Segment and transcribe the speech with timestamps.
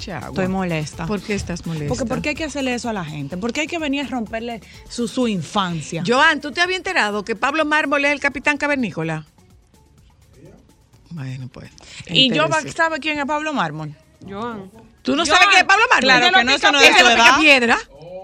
[0.00, 0.28] mucha agua.
[0.30, 1.06] Estoy molesta.
[1.06, 1.88] ¿Por qué estás molesta?
[1.88, 3.36] Porque ¿por qué hay que hacerle eso a la gente?
[3.36, 6.02] ¿Por qué hay que venir a romperle su, su infancia?
[6.06, 9.26] Joan, ¿tú te habías enterado que Pablo Mármol es el capitán cavernícola?
[11.10, 11.70] Bueno, pues.
[12.06, 12.46] y yo.
[12.74, 13.94] ¿sabe quién es Pablo Mármol?
[14.28, 14.70] Joan.
[15.02, 16.00] ¿Tú no Joan, sabes quién es Pablo Mármol?
[16.02, 17.38] claro que no, pica eso no es de edad.
[17.38, 17.78] piedra.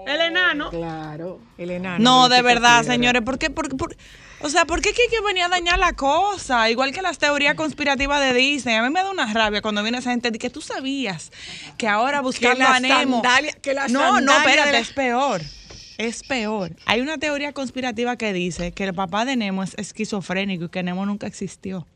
[0.07, 0.69] El enano.
[0.69, 1.97] Claro, el enano.
[1.99, 2.93] No, de verdad, piedra.
[2.93, 3.21] señores.
[3.23, 3.49] ¿Por qué?
[3.49, 3.95] Por- por-
[4.41, 6.69] o sea, ¿por qué que que venir a dañar la cosa?
[6.69, 8.75] Igual que las teorías conspirativas de Disney.
[8.75, 11.31] A mí me da una rabia cuando viene esa gente de que tú sabías
[11.77, 13.21] que ahora buscando la a Nemo.
[13.23, 15.41] sandalia- que la no, no, espérate, la- es peor.
[15.97, 16.75] Es peor.
[16.85, 20.83] Hay una teoría conspirativa que dice que el papá de Nemo es esquizofrénico y que
[20.83, 21.87] Nemo nunca existió.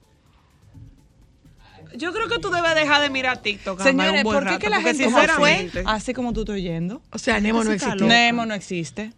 [1.95, 3.81] Yo creo que tú debes dejar de mirar TikTok.
[3.81, 5.27] Señores, un buen ¿por qué rato, que la porque gente se fue
[5.85, 7.01] así como tú estás oyendo?
[7.11, 8.07] O sea, Nemo no calor.
[8.07, 9.11] Nemo no existe.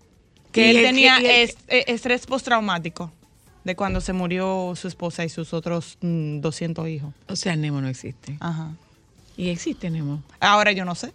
[0.54, 3.12] Y Que él tenía y el que- es- eh, estrés postraumático
[3.64, 7.14] de cuando se murió su esposa y sus otros mm, 200 hijos.
[7.28, 8.38] O sea, Nemo no existe.
[8.40, 8.72] Ajá.
[9.38, 10.22] Y existe Nemo.
[10.40, 11.12] Ahora yo no sé.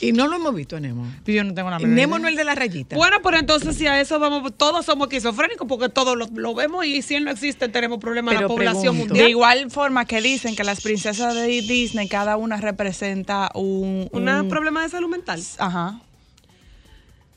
[0.00, 1.04] Y no lo hemos visto a Nemo.
[1.26, 2.22] Yo no tengo la menor Nemo idea.
[2.22, 2.94] no es el de la rayita.
[2.96, 6.84] Bueno, pero entonces si a eso vamos, todos somos esquizofrénicos porque todos lo, lo vemos
[6.86, 9.04] y si él no existe tenemos problemas en la población pregunto.
[9.06, 9.24] mundial.
[9.24, 14.08] De igual forma que dicen que las princesas de Disney, cada una representa un...
[14.12, 15.42] ¿Un un- problema de salud mental?
[15.58, 16.00] Ajá.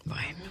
[0.05, 0.45] Bueno,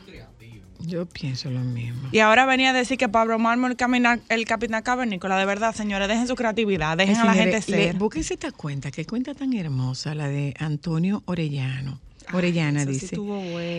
[0.87, 2.09] yo pienso lo mismo.
[2.13, 5.37] Y ahora venía a decir que Pablo Mármol el, camina- el capitán cavernícola.
[5.37, 7.97] De verdad, señores, dejen su creatividad, dejen a la gente Señores, ser.
[7.97, 12.01] Búsquense esta cuenta, qué cuenta tan hermosa, la de Antonio Orellano.
[12.33, 13.17] Orellana dice,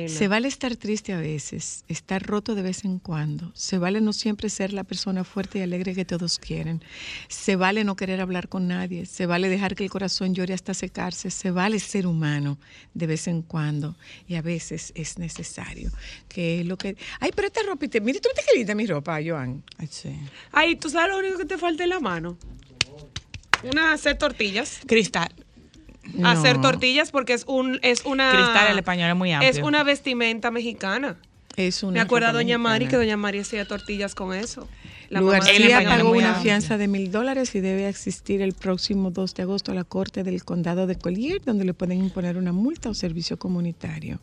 [0.07, 4.13] se vale estar triste a veces, estar roto de vez en cuando, se vale no
[4.13, 6.81] siempre ser la persona fuerte y alegre que todos quieren,
[7.27, 10.73] se vale no querer hablar con nadie, se vale dejar que el corazón llore hasta
[10.73, 12.57] secarse, se vale ser humano
[12.93, 13.95] de vez en cuando
[14.27, 15.91] y a veces es necesario,
[16.29, 16.95] que es lo que...
[17.19, 19.63] Ay, pero esta ropa, mire, tú viste qué linda mi ropa, Joan.
[19.77, 20.17] Ay, sí.
[20.51, 22.37] Ay, ¿tú sabes lo único que te falta en la mano?
[23.63, 24.79] Una hacer tortillas.
[24.85, 25.46] Cristal.
[26.23, 29.49] Hacer tortillas porque es un es una Cristal, el español es muy amplio.
[29.49, 31.17] Es una vestimenta mexicana.
[31.55, 34.67] Es una Me acuerdo a ropa Doña Mari que Doña Mari hacía tortillas con eso.
[35.09, 36.43] La García pagó una amplio.
[36.43, 40.23] fianza de mil dólares y debe asistir el próximo 2 de agosto a la corte
[40.23, 44.19] del condado de Collier, donde le pueden imponer una multa o servicio comunitario.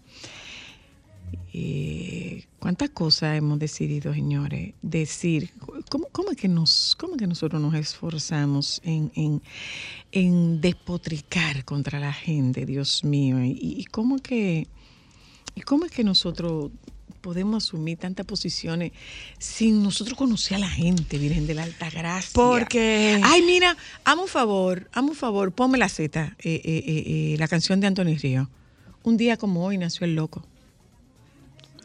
[1.57, 4.75] Eh, ¿Cuántas cosas hemos decidido, señores?
[4.83, 5.51] Decir,
[5.89, 9.41] ¿cómo, cómo es, que nos, cómo es que nosotros nos esforzamos en, en,
[10.11, 13.43] en despotricar contra la gente, Dios mío?
[13.45, 14.67] Y, y cómo que...
[15.55, 16.73] ¿Y cómo es que nosotros
[17.21, 18.91] podemos asumir tantas posiciones
[19.39, 22.33] sin nosotros conocer a la gente, Virgen de la Alta Gracia?
[22.35, 26.83] Porque- Ay, mira, amo un favor, amo un favor, ponme la Z, eh, eh, eh,
[27.07, 28.51] eh, la canción de Anthony Río.
[29.05, 30.45] Un día como hoy nació el loco.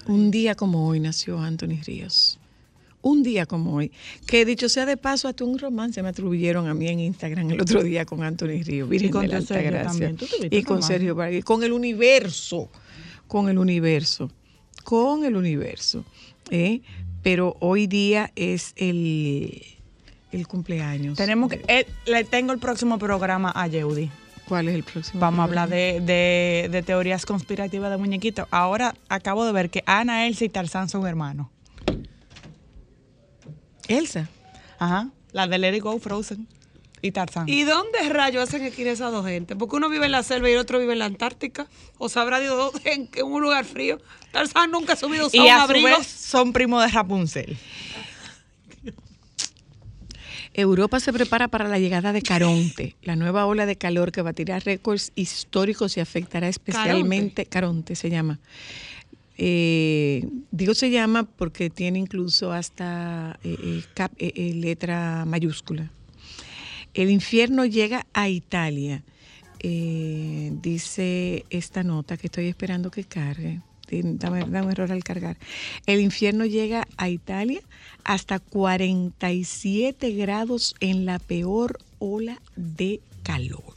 [0.10, 2.40] Un día como hoy nació Anthony Ríos.
[3.04, 3.92] Un día como hoy.
[4.26, 7.62] Que dicho sea de paso, hasta un romance me atribuyeron a mí en Instagram el
[7.62, 8.90] otro día con Anthony Ríos.
[8.90, 9.88] Virgen Y con de la Sergio Gracia.
[9.92, 10.18] también.
[10.18, 10.82] ¿Tú tuviste Y con?
[10.82, 11.44] Sergio Vargas.
[11.44, 12.70] Con el universo.
[13.28, 14.32] Con el universo.
[14.84, 16.04] Con el universo.
[16.50, 16.82] ¿eh?
[17.22, 19.62] Pero hoy día es el,
[20.32, 21.18] el cumpleaños.
[21.18, 24.10] Tenemos que, eh, le tengo el próximo programa a Yeudi.
[24.50, 25.20] ¿Cuál es el próximo?
[25.22, 28.48] Vamos a hablar de, de- de teorías conspirativas de muñequitos.
[28.52, 31.48] Ahora acabo de ver que Ana, Elsa y Tarzán son hermanos.
[33.88, 34.28] Elsa.
[34.78, 35.10] Ajá.
[35.32, 36.48] La de Let It Go Frozen
[37.02, 37.48] y Tarzán.
[37.48, 39.56] ¿Y dónde rayos hacen esquina esas dos gente?
[39.56, 41.68] Porque uno vive en la selva y el otro vive en la Antártica.
[41.98, 44.00] O sabrá Dios en, en un lugar frío.
[44.32, 45.88] Tarzán nunca ha subido a Y un a su abrigo.
[45.88, 47.58] vez son primos de Rapunzel.
[50.54, 54.60] Europa se prepara para la llegada de Caronte, la nueva ola de calor que batirá
[54.60, 57.46] récords históricos y afectará especialmente.
[57.46, 58.40] Caronte, se llama.
[59.38, 65.92] Eh, digo se llama porque tiene incluso hasta eh, eh, cap- eh, letra mayúscula.
[66.94, 69.04] El infierno llega a Italia.
[69.62, 73.62] Dice esta nota que estoy esperando que cargue.
[73.92, 74.42] Dame,
[74.72, 75.38] error al cargar.
[75.86, 77.62] El infierno llega a Italia
[78.04, 83.74] hasta 47 grados en la peor ola de calor.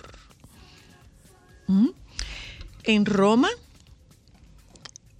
[1.67, 1.88] ¿Mm?
[2.85, 3.49] En Roma,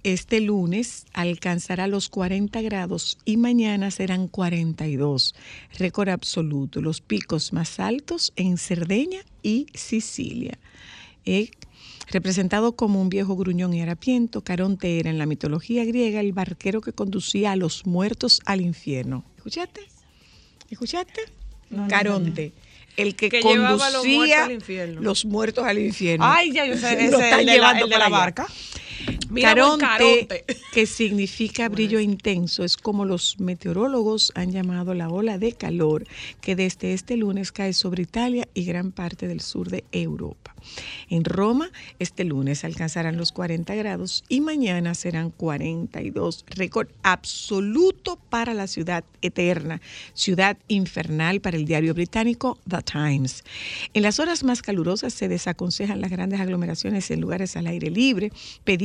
[0.03, 5.33] este lunes alcanzará los 40 grados y mañana serán 42,
[5.79, 6.81] récord absoluto.
[6.81, 10.59] Los picos más altos en Cerdeña y Sicilia.
[11.25, 11.51] Eh,
[12.07, 16.81] representado como un viejo gruñón y harapiento, Caronte era en la mitología griega el barquero
[16.81, 19.23] que conducía a los muertos al infierno.
[19.37, 19.81] ¿Escuchaste?
[20.69, 21.21] ¿Escuchaste?
[21.89, 22.53] Caronte.
[22.97, 25.01] El que, Que llevaba a los conducía muertos al infierno.
[25.01, 26.25] los muertos al infierno.
[26.27, 28.45] Ay, ya yo sé, está el de la, llevando el de la barca.
[29.41, 30.45] Caronte, Caronte.
[30.73, 36.05] que significa brillo intenso, es como los meteorólogos han llamado la ola de calor
[36.41, 40.53] que desde este lunes cae sobre Italia y gran parte del sur de Europa.
[41.09, 48.53] En Roma, este lunes alcanzarán los 40 grados y mañana serán 42, récord absoluto para
[48.53, 49.81] la ciudad eterna,
[50.13, 53.43] ciudad infernal para el diario británico The Times.
[53.93, 58.31] En las horas más calurosas se desaconsejan las grandes aglomeraciones en lugares al aire libre,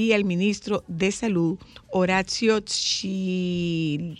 [0.09, 1.59] pedía el ministro de Salud,
[1.91, 4.17] Horacio Chilachi,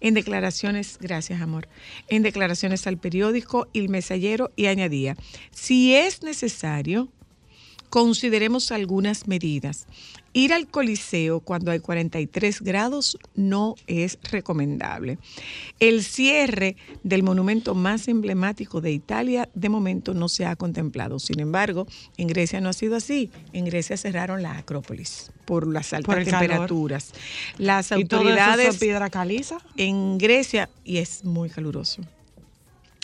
[0.00, 1.66] en declaraciones, gracias amor,
[2.08, 5.16] en declaraciones al periódico Il Mensajero y añadía,
[5.50, 7.08] si es necesario,
[7.90, 9.86] consideremos algunas medidas.
[10.32, 15.18] Ir al Coliseo cuando hay 43 grados no es recomendable.
[15.80, 21.18] El cierre del monumento más emblemático de Italia de momento no se ha contemplado.
[21.18, 23.28] Sin embargo, en Grecia no ha sido así.
[23.52, 26.48] En Grecia cerraron la Acrópolis por las altas Por el calor.
[26.48, 27.12] temperaturas.
[27.58, 29.58] Las Y todo eso autoridades son piedra caliza.
[29.76, 32.02] en Grecia, y es muy caluroso.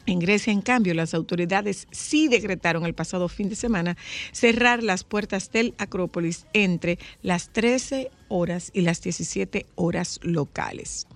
[0.06, 3.96] En Grecia, en cambio, las autoridades sí decretaron el pasado fin de semana
[4.30, 11.08] cerrar las puertas del Acrópolis entre las 13 horas y las 17 horas locales.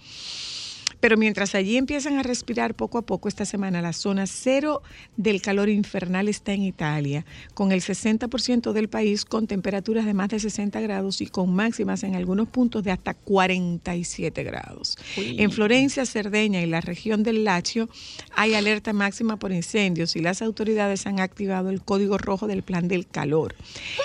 [1.00, 4.82] Pero mientras allí empiezan a respirar poco a poco esta semana, la zona cero
[5.17, 7.25] del calor infernal está en Italia,
[7.55, 12.02] con el 60% del país con temperaturas de más de 60 grados y con máximas
[12.02, 14.99] en algunos puntos de hasta 47 grados.
[15.17, 17.88] En Florencia, Cerdeña y la región del Lacio
[18.35, 22.88] hay alerta máxima por incendios y las autoridades han activado el código rojo del plan
[22.88, 23.55] del calor.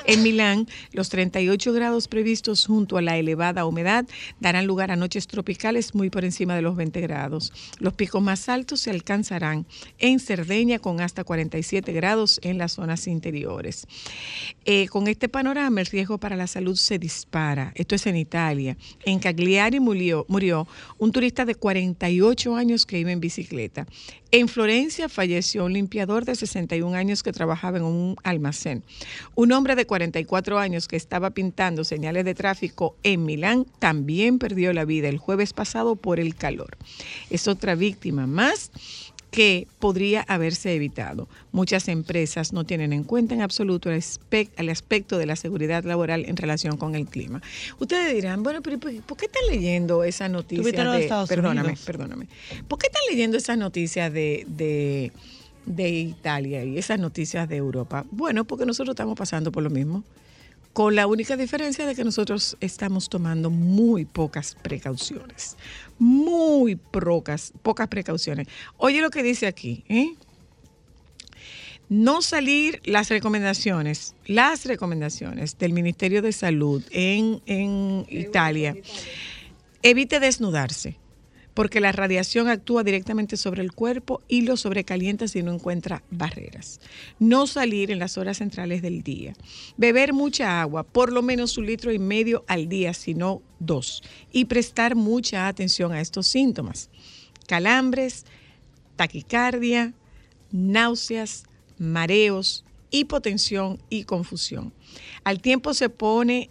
[0.05, 4.05] En Milán, los 38 grados previstos junto a la elevada humedad
[4.39, 7.51] darán lugar a noches tropicales muy por encima de los 20 grados.
[7.79, 9.65] Los picos más altos se alcanzarán
[9.97, 13.87] en Cerdeña con hasta 47 grados en las zonas interiores.
[14.65, 17.71] Eh, con este panorama, el riesgo para la salud se dispara.
[17.75, 18.77] Esto es en Italia.
[19.03, 20.67] En Cagliari murió, murió
[20.99, 23.87] un turista de 48 años que iba en bicicleta.
[24.31, 28.83] En Florencia falleció un limpiador de 61 años que trabajaba en un almacén.
[29.33, 34.73] Un hombre de 44 años que estaba pintando señales de tráfico en Milán también perdió
[34.73, 36.74] la vida el jueves pasado por el calor.
[37.29, 38.71] Es otra víctima más
[39.31, 41.27] que podría haberse evitado.
[41.51, 45.83] Muchas empresas no tienen en cuenta en absoluto el, aspec- el aspecto de la seguridad
[45.83, 47.41] laboral en relación con el clima.
[47.77, 50.61] Ustedes dirán, bueno, pero ¿por qué están leyendo esa noticia?
[50.63, 51.85] ¿Tuviste lo de perdóname, Unidos?
[51.85, 52.27] perdóname.
[52.69, 55.11] ¿Por qué están leyendo esas noticias de, de,
[55.65, 58.05] de Italia y esas noticias de Europa?
[58.11, 60.05] Bueno, porque nosotros estamos pasando por lo mismo
[60.71, 65.55] con la única diferencia de que nosotros estamos tomando muy pocas precauciones,
[65.99, 68.47] muy pocas, pocas precauciones.
[68.77, 70.15] Oye lo que dice aquí, ¿eh?
[71.87, 78.75] No salir las recomendaciones, las recomendaciones del Ministerio de Salud en, en Italia.
[79.83, 80.97] Evite desnudarse,
[81.55, 86.81] porque la radiación actúa directamente sobre el cuerpo y lo sobrecalienta si no encuentra barreras.
[87.17, 89.33] No salir en las horas centrales del día.
[89.77, 94.03] Beber mucha agua, por lo menos un litro y medio al día, si no dos.
[94.31, 96.89] Y prestar mucha atención a estos síntomas.
[97.47, 98.25] Calambres,
[98.97, 99.93] taquicardia,
[100.51, 101.45] náuseas,
[101.77, 104.73] mareos, hipotensión y confusión.
[105.23, 106.49] Al tiempo se pone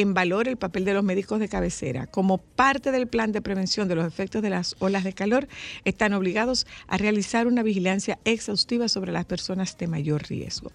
[0.00, 2.06] en valor el papel de los médicos de cabecera.
[2.06, 5.48] Como parte del plan de prevención de los efectos de las olas de calor,
[5.84, 10.72] están obligados a realizar una vigilancia exhaustiva sobre las personas de mayor riesgo.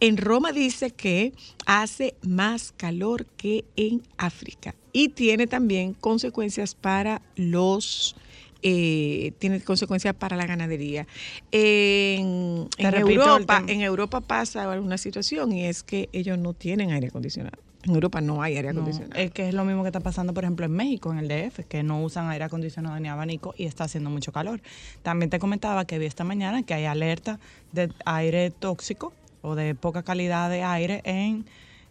[0.00, 1.32] En Roma dice que
[1.66, 8.16] hace más calor que en África y tiene también consecuencias para los
[8.66, 11.06] eh, tiene consecuencias para la ganadería.
[11.52, 17.08] En, en Europa, en Europa pasa una situación y es que ellos no tienen aire
[17.08, 17.63] acondicionado.
[17.84, 19.20] En Europa no hay aire No, acondicionado.
[19.20, 21.60] es que es lo mismo que está pasando, por ejemplo, en México, en el DF,
[21.68, 24.60] que no usan aire acondicionado ni abanico y está haciendo mucho calor.
[25.02, 27.38] También te comentaba que vi esta mañana que hay alerta
[27.72, 29.12] de aire tóxico
[29.42, 31.44] o de poca calidad de aire en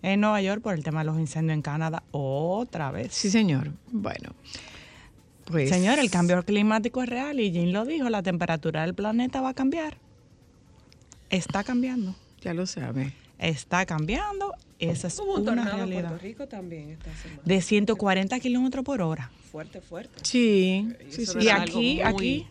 [0.03, 3.13] en Nueva York por el tema de los incendios en Canadá otra vez.
[3.13, 3.71] Sí, señor.
[3.89, 4.31] Bueno,
[5.45, 5.69] pues.
[5.69, 9.49] Señor, el cambio climático es real y Jim lo dijo, la temperatura del planeta va
[9.49, 9.97] a cambiar.
[11.29, 12.15] Está cambiando.
[12.41, 13.13] Ya lo sabe.
[13.39, 14.53] Está cambiando.
[14.89, 16.09] Esa es Hubo un una tornado en realidad.
[16.09, 17.41] Puerto Rico también esta semana.
[17.45, 19.31] De 140 kilómetros por hora.
[19.51, 20.19] Fuerte, fuerte.
[20.23, 21.45] Sí, sí, Eso sí.
[21.45, 22.47] Y aquí, aquí,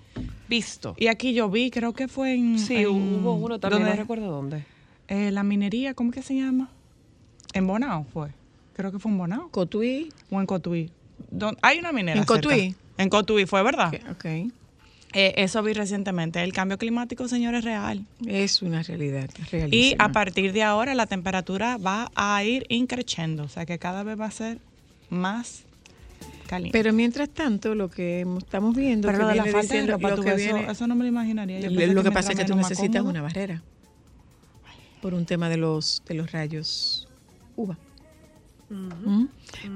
[0.49, 0.95] Visto.
[0.99, 2.59] y aquí yo vi, creo que fue en.
[2.59, 4.01] Sí, en- hubo uno también, no ¿dónde?
[4.03, 4.65] recuerdo dónde.
[5.09, 6.71] Eh, la minería, ¿cómo que se llama?
[7.55, 8.29] En Bonao fue.
[8.75, 9.49] Creo que fue en Bonao.
[9.51, 10.11] Cotuí.
[10.31, 10.91] O en Cotuí.
[11.31, 12.21] Don- Hay una minera.
[12.21, 12.43] ¿En cerca.
[12.49, 12.75] Cotuí?
[12.99, 13.93] En Cotuí, fue verdad.
[13.95, 14.53] Ok, ok.
[15.15, 16.43] Eh, eso vi recientemente.
[16.43, 18.05] El cambio climático, señor, es real.
[18.27, 19.29] Es una realidad.
[19.71, 23.45] Y a partir de ahora la temperatura va a ir increciendo.
[23.45, 24.59] O sea que cada vez va a ser
[25.11, 25.65] más
[26.47, 26.79] caliente.
[26.79, 29.07] Pero mientras tanto, lo que estamos viendo.
[29.09, 30.95] Pero que lo de la falta de diciendo- ropa, lo que eso, viene- eso no
[30.95, 31.61] me lo imaginaría.
[31.61, 33.63] Yo Lo que mientras pasa es que tú necesitas una barrera
[35.03, 37.09] por un tema de los de los rayos
[37.57, 37.77] UVA.
[38.73, 39.27] ¿Mm?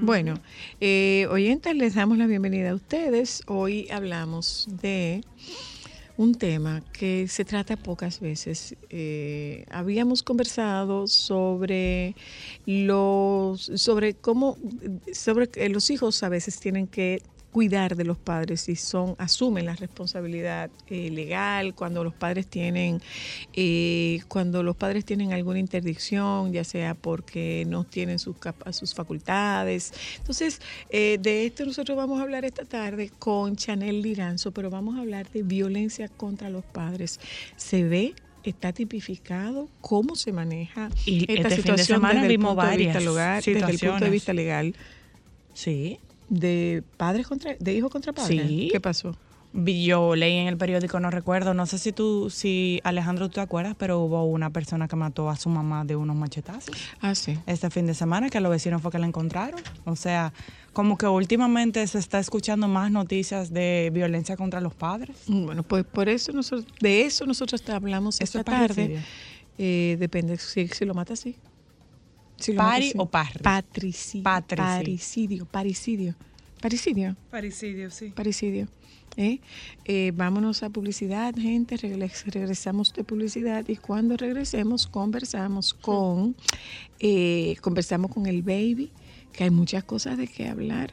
[0.01, 0.41] Bueno,
[0.81, 3.43] eh, oyentes, les damos la bienvenida a ustedes.
[3.47, 5.21] Hoy hablamos de
[6.17, 8.75] un tema que se trata pocas veces.
[8.89, 12.15] Eh, habíamos conversado sobre
[12.65, 14.57] los, sobre cómo,
[15.13, 17.21] sobre que los hijos a veces tienen que
[17.57, 23.01] cuidar de los padres y son asumen la responsabilidad eh, legal cuando los padres tienen
[23.55, 28.37] eh, cuando los padres tienen alguna interdicción ya sea porque no tienen sus
[28.73, 29.95] sus facultades.
[30.19, 30.61] Entonces
[30.91, 35.01] eh, de esto nosotros vamos a hablar esta tarde con Chanel Liranzo pero vamos a
[35.01, 37.21] hablar de violencia contra los padres.
[37.57, 42.27] Se ve está tipificado cómo se maneja Y esta este fin de situación semana desde
[42.27, 44.77] el vimos punto de vista legal, desde el punto de vista legal.
[45.55, 45.99] Sí.
[46.29, 48.69] De padres contra de hijos contra padres Sí.
[48.71, 49.17] qué pasó
[49.55, 53.41] Yo leí en el periódico, no recuerdo, no sé si tú, si Alejandro, tú te
[53.41, 57.39] acuerdas, pero hubo una persona que mató a su mamá de unos machetazos ah sí
[57.47, 59.61] este fin de semana, que los vecinos fue que la encontraron.
[59.87, 60.33] O sea,
[60.75, 65.17] como que últimamente se está escuchando más noticias de violencia contra los padres.
[65.27, 69.01] Bueno, pues por eso nosotros, de eso nosotros te hablamos esta es tarde.
[69.57, 71.37] Eh, depende si, si lo mata así.
[72.49, 73.41] Lo Pari o parri.
[73.43, 74.23] Patricidio.
[74.23, 75.47] Patricidio.
[75.47, 75.47] Paricidio.
[75.51, 76.15] Paricidio.
[76.61, 77.17] Paricidio.
[77.31, 78.09] Paricidio, sí.
[78.15, 78.69] Paricidio.
[79.17, 79.41] ¿eh?
[79.85, 81.77] Eh, vámonos a publicidad, gente.
[81.77, 86.35] regres- regresamos de publicidad y cuando regresemos conversamos con
[87.01, 88.91] eh, conversamos con el baby,
[89.33, 90.93] que hay muchas cosas de qué hablar.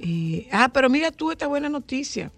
[0.00, 2.30] Eh, ah, pero mira tú esta buena noticia.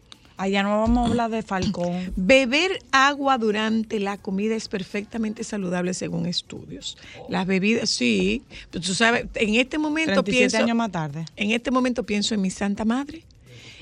[0.42, 2.12] Allá no vamos a hablar de Falcón.
[2.16, 6.98] Beber agua durante la comida es perfectamente saludable según estudios.
[7.28, 11.24] Las bebidas, sí, pero tú sabes, en este momento 37 pienso, años más tarde.
[11.36, 13.22] en este momento pienso en mi Santa Madre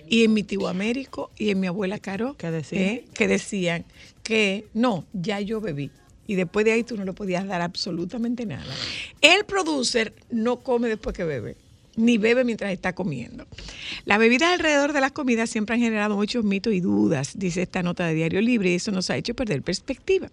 [0.06, 2.82] y en mi tío Américo y en mi abuela Caro, ¿Qué decían?
[2.82, 3.86] eh, que decían
[4.22, 5.90] que no, ya yo bebí.
[6.26, 8.74] Y después de ahí tú no le podías dar absolutamente nada.
[9.22, 11.56] El producer no come después que bebe,
[11.96, 13.46] ni bebe mientras está comiendo.
[14.04, 17.82] Las bebidas alrededor de las comidas siempre han generado muchos mitos y dudas, dice esta
[17.82, 20.28] nota de Diario Libre, y eso nos ha hecho perder perspectiva.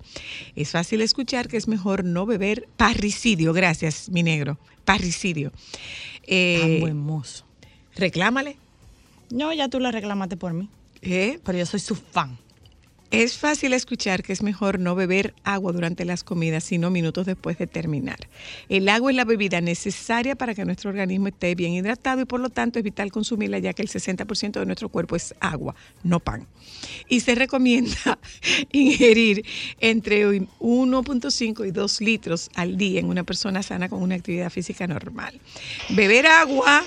[0.56, 5.52] Es fácil escuchar que es mejor no beber parricidio, gracias, mi negro, parricidio.
[6.28, 7.46] Eh, Tan buen mozo.
[7.96, 8.58] reclámale.
[9.30, 10.70] No, ya tú lo reclamaste por mí.
[11.02, 11.40] ¿eh?
[11.44, 12.38] Pero yo soy su fan.
[13.10, 17.58] Es fácil escuchar que es mejor no beber agua durante las comidas, sino minutos después
[17.58, 18.28] de terminar.
[18.68, 22.42] El agua es la bebida necesaria para que nuestro organismo esté bien hidratado y por
[22.42, 25.74] lo tanto es vital consumirla ya que el 60% de nuestro cuerpo es agua,
[26.04, 26.48] no pan.
[27.08, 28.20] Y se recomienda
[28.74, 29.46] ingerir
[29.80, 34.86] entre 1.5 y 2 litros al día en una persona sana con una actividad física
[34.86, 35.40] normal.
[35.90, 36.84] Beber agua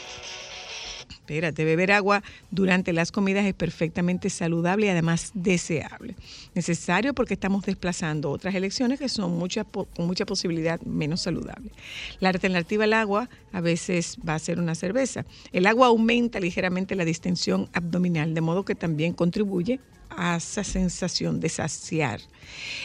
[1.30, 6.16] Espérate, beber agua durante las comidas es perfectamente saludable y además deseable.
[6.56, 11.70] Necesario porque estamos desplazando otras elecciones que son mucha, con mucha posibilidad menos saludables.
[12.18, 15.24] La alternativa al agua a veces va a ser una cerveza.
[15.52, 19.78] El agua aumenta ligeramente la distensión abdominal, de modo que también contribuye
[20.10, 22.20] a esa sensación de saciar.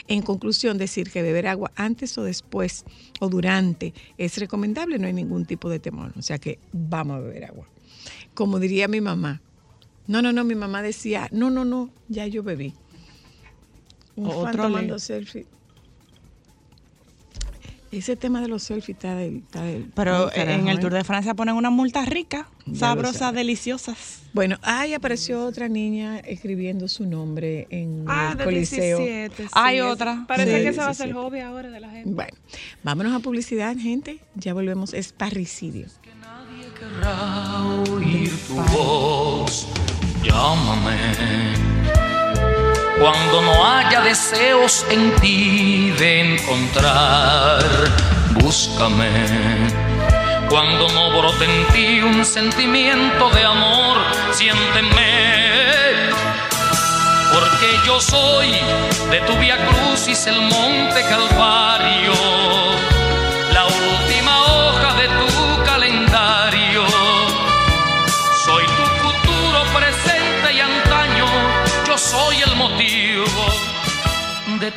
[0.07, 2.85] En conclusión, decir que beber agua antes o después
[3.19, 6.13] o durante es recomendable, no hay ningún tipo de temor.
[6.15, 7.65] O sea que vamos a beber agua
[8.35, 9.41] como diría mi mamá.
[10.07, 12.73] No, no, no, mi mamá decía, no, no, no, ya yo bebí.
[14.15, 15.47] Un Otro fan tomando selfie.
[17.91, 19.37] Ese tema de los selfies está del...
[19.37, 20.81] Está del Pero del carajo, en el ¿eh?
[20.81, 24.23] Tour de Francia ponen unas multas ricas, sabrosas, deliciosas.
[24.33, 28.97] Bueno, ahí apareció otra niña escribiendo su nombre en Ah, el de Coliseo.
[28.97, 29.43] 17.
[29.43, 30.25] sí, Hay otra.
[30.27, 32.09] Parece Sí, que ese va a ser el hobby ahora de la gente.
[32.13, 32.33] Bueno,
[32.83, 34.19] vámonos a publicidad, gente.
[34.35, 34.93] Ya volvemos.
[34.93, 35.87] Es parricidio.
[36.79, 39.67] Querrá oír tu voz.
[40.21, 40.97] Llámame.
[42.99, 47.63] Cuando no haya deseos en ti de encontrar,
[48.41, 49.09] búscame.
[50.49, 53.97] Cuando no brote en ti un sentimiento de amor,
[54.31, 56.09] siénteme.
[57.33, 58.51] Porque yo soy
[59.11, 62.13] de tu vía crucis, el monte Calvario,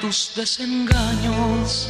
[0.01, 1.89] tus desengaños.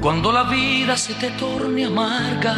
[0.00, 2.54] Cuando la vida se te torne amarga,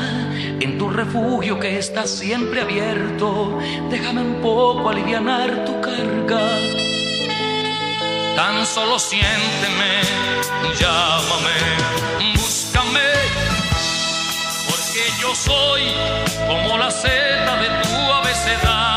[0.60, 3.58] en tu refugio que está siempre abierto,
[3.90, 6.40] déjame un poco alivianar tu carga.
[8.36, 10.02] Tan solo siénteme,
[10.78, 11.58] llámame,
[12.34, 13.10] búscame,
[14.68, 15.82] porque yo soy
[16.46, 18.87] como la seta de tu abecedario,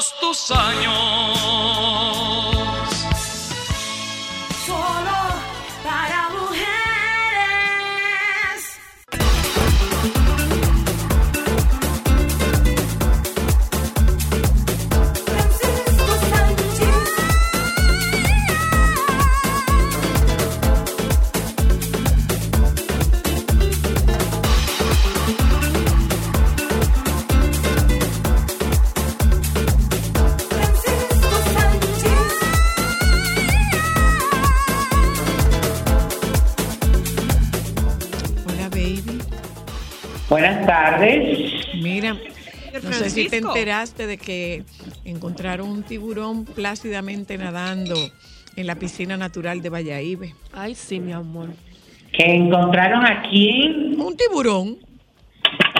[0.00, 0.90] todos tus años.
[40.30, 41.66] Buenas tardes.
[41.82, 42.16] Mira,
[42.84, 44.62] no sé si te enteraste de que
[45.04, 47.96] encontraron un tiburón plácidamente nadando
[48.54, 50.32] en la piscina natural de Valladolid.
[50.52, 51.48] Ay, sí, mi amor.
[52.12, 53.94] Que encontraron aquí.
[53.98, 54.78] Un tiburón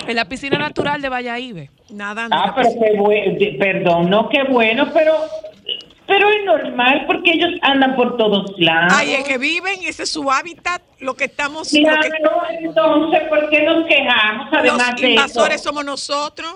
[0.08, 1.68] En la piscina natural de Valladolid.
[1.90, 2.34] nadando.
[2.36, 3.38] Ah, pero qué bueno.
[3.58, 5.14] Perdón, no, qué bueno, pero.
[6.10, 8.92] Pero es normal porque ellos andan por todos lados.
[8.96, 11.72] Ay, es que viven, ese es su hábitat, lo que estamos...
[11.72, 12.00] lo Claro,
[12.48, 14.48] que- entonces, ¿por qué nos quejamos?
[14.52, 16.52] Además los de invasores eso, somos nosotros.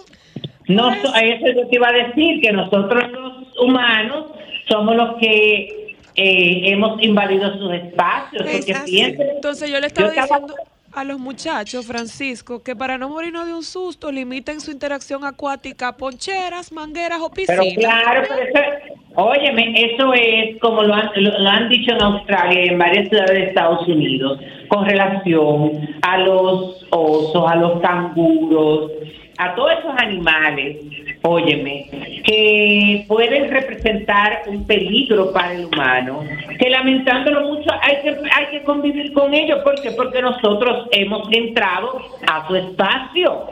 [0.67, 4.27] no, a eso yo te iba a decir, que nosotros los humanos
[4.69, 8.43] somos los que eh, hemos invadido sus espacios.
[8.47, 10.55] Es Porque Entonces yo le estaba Yo estaba- diciendo
[10.95, 15.89] a los muchachos, Francisco, que para no morirnos de un susto, limiten su interacción acuática
[15.89, 17.85] a poncheras, mangueras o Pero piscinas.
[18.03, 22.65] claro, pero eso, óyeme, eso es como lo han, lo, lo han dicho en Australia
[22.65, 28.91] y en varias ciudades de Estados Unidos, con relación a los osos, a los canguros,
[29.38, 30.77] a todos esos animales,
[31.23, 31.88] óyeme,
[32.25, 36.25] que pueden representar un peligro para el humano,
[36.59, 39.90] que lamentándolo mucho hay que, hay que convivir con ellos, ¿por qué?
[39.92, 43.47] Porque nosotros hemos entrado a su espacio.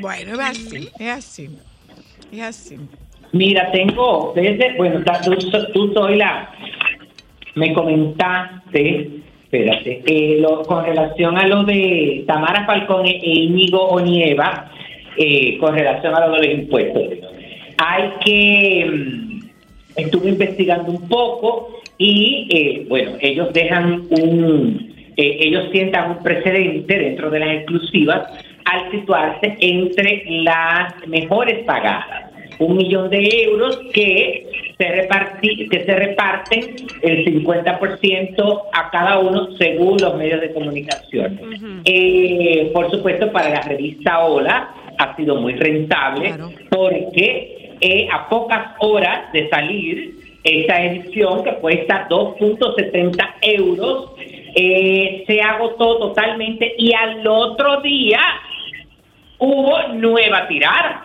[0.00, 1.58] Bueno, es así, es así,
[2.32, 2.78] es así.
[3.32, 5.36] Mira, tengo desde, bueno, tú,
[5.72, 6.50] tú soy la,
[7.54, 14.70] me comentaste, espérate, eh, lo- con relación a lo de Tamara Falcón e Íñigo Onieva,
[15.16, 17.02] eh, con relación a lo de los impuestos.
[17.78, 19.40] Hay que, mm,
[19.96, 27.28] estuve investigando un poco y, eh, bueno, ellos dejan un, ellos sientan un precedente dentro
[27.30, 28.28] de las exclusivas
[28.66, 32.27] al situarse entre las mejores pagadas
[32.58, 34.46] un millón de euros que
[34.78, 41.38] se, reparti- que se reparten el 50% a cada uno según los medios de comunicación.
[41.84, 46.50] Eh, por supuesto, para la revista Hola ha sido muy rentable Claro.
[46.70, 54.12] porque eh, a pocas horas de salir esta edición que cuesta 2.70 euros,
[54.56, 58.20] eh, se agotó totalmente y al otro día
[59.38, 61.04] hubo nueva tirada.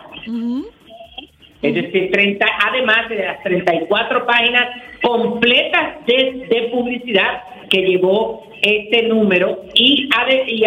[1.64, 4.68] Es decir, 30, además de las 34 páginas
[5.02, 10.10] completas de, publicidad que llevó este número y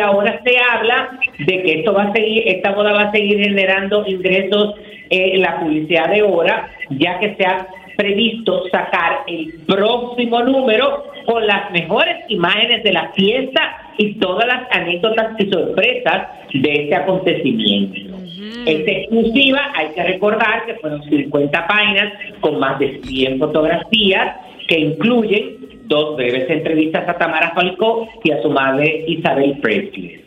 [0.02, 4.08] ahora se habla de que esto va a seguir, esta boda va a seguir generando
[4.08, 4.74] ingresos
[5.12, 11.12] eh, en la publicidad de hora, ya que se ha previsto sacar el próximo número
[11.28, 16.96] con las mejores imágenes de la fiesta y todas las anécdotas y sorpresas de este
[16.96, 18.07] acontecimiento.
[18.68, 24.36] Esta exclusiva, hay que recordar que fueron 50 páginas con más de 100 fotografías
[24.68, 30.22] que incluyen dos breves entrevistas a Tamara Falcó y a su madre Isabel Presley.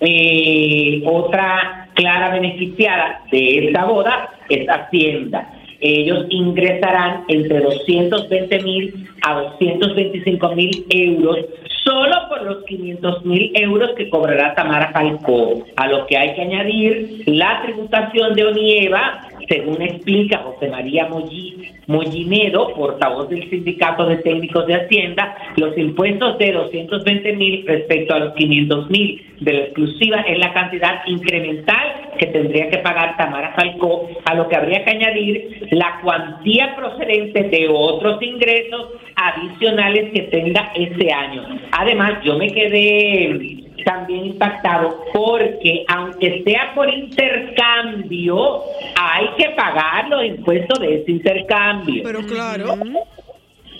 [0.00, 5.48] Eh, otra clara beneficiada de esta boda es Hacienda.
[5.80, 11.38] Ellos ingresarán entre 220 mil a 225 mil euros
[11.84, 16.42] solo por los 500 mil euros que cobrará Tamara Falcó, a lo que hay que
[16.42, 24.16] añadir la tributación de ONIEVA, según explica José María Molli- Mollinedo, portavoz del Sindicato de
[24.18, 29.58] Técnicos de Hacienda, los impuestos de 220 mil respecto a los 500 mil de la
[29.60, 34.84] exclusiva es la cantidad incremental que tendría que pagar Tamara Falcó, a lo que habría
[34.84, 41.42] que añadir la cuantía procedente de otros ingresos adicionales que tenga ese año.
[41.72, 48.62] Además, yo me quedé también impactado porque aunque sea por intercambio,
[48.96, 52.02] hay que pagar los impuestos de ese intercambio.
[52.04, 52.74] Pero claro.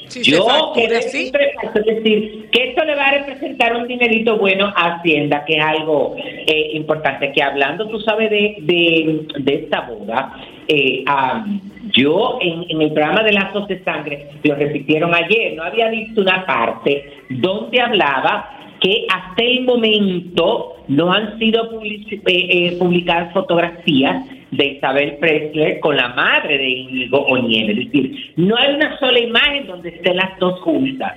[0.08, 4.66] Si Yo quedé siempre es decir, que esto le va a representar un dinerito bueno
[4.76, 7.32] a Hacienda, que es algo eh, importante.
[7.32, 10.34] Que hablando, tú sabes, de, de, de esta boda,
[10.68, 15.64] eh, am, yo en, en el programa de Lazos de Sangre, lo repitieron ayer, no
[15.64, 22.76] había visto una parte donde hablaba que hasta el momento no han sido eh, eh,
[22.78, 27.70] publicadas fotografías de Isabel Presley con la madre de Íñigo Oñel.
[27.70, 31.14] Es decir, no hay una sola imagen donde estén las dos juntas.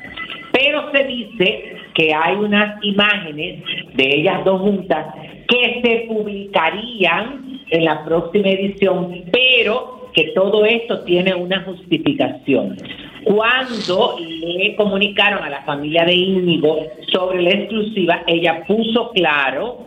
[0.53, 3.61] Pero se dice que hay unas imágenes
[3.95, 5.13] de ellas dos juntas
[5.49, 12.77] que se publicarían en la próxima edición, pero que todo esto tiene una justificación.
[13.23, 16.77] Cuando le comunicaron a la familia de Íñigo
[17.11, 19.85] sobre la exclusiva, ella puso claro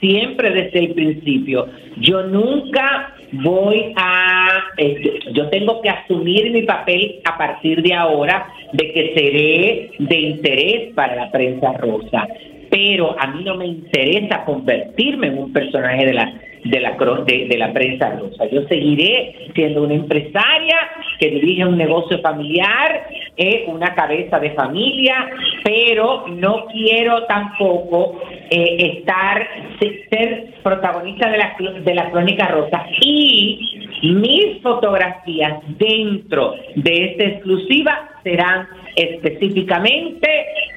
[0.00, 1.66] siempre desde el principio.
[1.96, 8.46] Yo nunca voy a, eh, yo tengo que asumir mi papel a partir de ahora
[8.72, 12.28] de que seré de interés para la prensa rosa,
[12.70, 16.32] pero a mí no me interesa convertirme en un personaje de la
[16.64, 16.96] de la
[17.26, 18.46] de, de la prensa rosa.
[18.50, 20.76] Yo seguiré siendo una empresaria
[21.18, 25.30] que dirige un negocio familiar, es una cabeza de familia,
[25.62, 29.46] pero no quiero tampoco eh, estar
[29.78, 37.24] se- ser protagonista de la de la crónica rosa y mis fotografías dentro de esta
[37.24, 40.28] exclusiva serán específicamente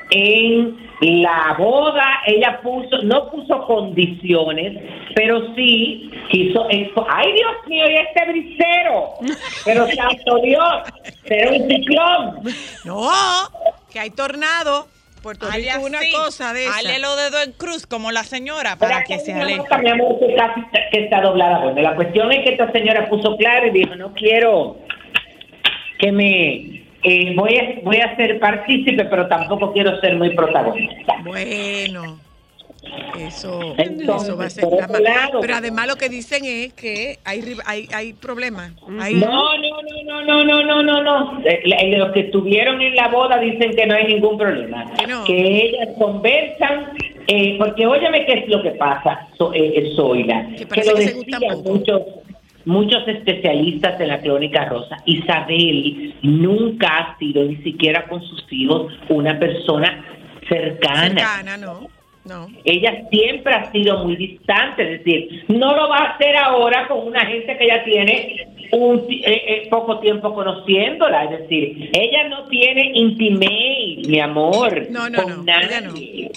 [0.10, 2.22] en la boda.
[2.26, 4.82] Ella puso, no puso condiciones,
[5.16, 7.86] pero sí quiso ¡Ay, Dios mío!
[7.90, 9.14] ¡Y este brisero!
[9.66, 10.74] Pero santo Dios,
[11.26, 12.40] será un ciclón.
[12.86, 13.10] No,
[13.92, 14.88] que hay tornado.
[15.22, 16.78] Puerto Rico una así, cosa de esa.
[16.78, 19.58] hazle los dedos en cruz como la señora para que se aleje.
[19.58, 20.54] nota, mi amor, que está-
[20.92, 21.58] que está doblada.
[21.60, 24.78] Bueno, la cuestión es que esta señora puso claro y dijo, no quiero
[26.00, 26.77] que me...
[27.08, 31.16] eh, voy, a, voy a ser partícipe, pero tampoco quiero ser muy protagonista.
[31.24, 32.20] Bueno,
[33.20, 34.64] eso, Entonces, eso va a ser.
[34.64, 38.14] por la otro ma- lado- pero además lo que dicen es que hay, hay, hay
[38.14, 38.72] problemas.
[39.00, 41.40] Hay, No, no, no, no, no, no, no, no.
[41.46, 44.86] Eh, eh, Los que estuvieron en la boda dicen que no hay ningún problema.
[45.26, 46.92] Que ellas conversan,
[47.28, 51.64] eh, porque óyeme qué es lo que pasa, so, eh, Zoila, Que lo que decían
[51.66, 52.02] muchos,
[52.68, 54.98] muchos especialistas en la crónica rosa.
[55.06, 60.06] Isabel nunca ha sido ni siquiera con sus hijos una persona
[60.50, 61.08] cercana.
[61.08, 61.88] cercana, no,
[62.26, 62.48] no.
[62.66, 67.08] Ella siempre ha sido muy distante, es decir, no lo va a hacer ahora con
[67.08, 72.44] una gente que ya tiene un eh, eh, poco tiempo conociéndola, es decir, ella no
[72.50, 76.32] tiene intimate, mi amor, No, no, con no, ella nadie.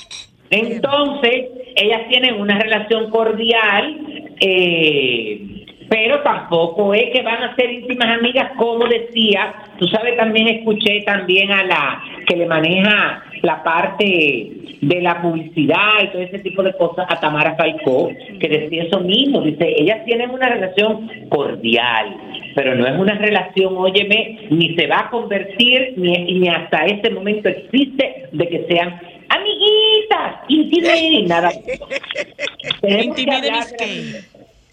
[0.51, 3.99] Entonces, ellas tienen una relación cordial,
[4.41, 5.50] eh,
[5.91, 9.53] pero tampoco es que van a ser íntimas amigas, como decía.
[9.77, 16.05] Tú sabes, también escuché también a la que le maneja la parte de la publicidad
[16.05, 19.41] y todo ese tipo de cosas a Tamara Falcó, que decía eso mismo.
[19.41, 22.17] Dice, ellas tienen una relación cordial,
[22.55, 27.11] pero no es una relación, óyeme, ni se va a convertir, ni, ni hasta este
[27.11, 31.51] momento existe de que sean amiguitas, íntimas, nada.
[32.81, 33.17] Tenemos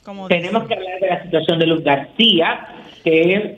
[0.07, 2.65] como tenemos que hablar de la situación de Luz García,
[3.03, 3.57] que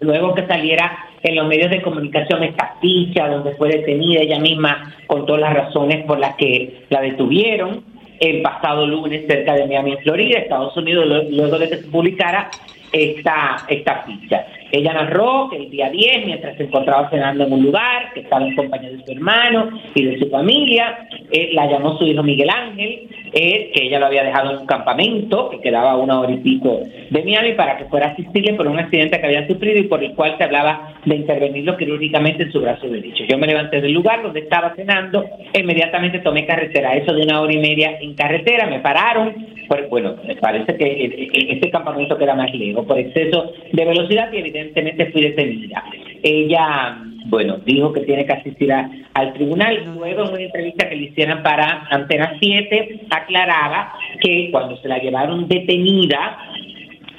[0.00, 4.94] luego que saliera en los medios de comunicación esta ficha donde fue detenida, ella misma
[5.06, 7.82] contó las razones por las que la detuvieron
[8.20, 12.50] el pasado lunes cerca de Miami, en Florida, Estados Unidos, luego de que se publicara
[12.92, 14.46] esta, esta ficha.
[14.72, 18.46] Ella narró que el día 10, mientras se encontraba cenando en un lugar, que estaba
[18.46, 22.50] en compañía de su hermano y de su familia, eh, la llamó su hijo Miguel
[22.50, 26.38] Ángel, eh, que ella lo había dejado en un campamento que quedaba una hora y
[26.38, 29.84] pico de Miami para que fuera a asistirle por un accidente que había sufrido y
[29.84, 33.24] por el cual se hablaba de intervenirlo quirúrgicamente en su brazo derecho.
[33.28, 37.52] Yo me levanté del lugar donde estaba cenando, inmediatamente tomé carretera, eso de una hora
[37.52, 39.34] y media en carretera, me pararon,
[39.68, 44.32] pues, bueno, me parece que eh, este campamento queda más lejos por exceso de velocidad
[44.32, 45.84] y evidentemente fui detenida.
[46.22, 49.84] Ella bueno, dijo que tiene que asistir a- al tribunal.
[49.96, 54.98] Luego, en una entrevista que le hicieron para Antena 7, aclaraba que cuando se la
[54.98, 56.38] llevaron detenida,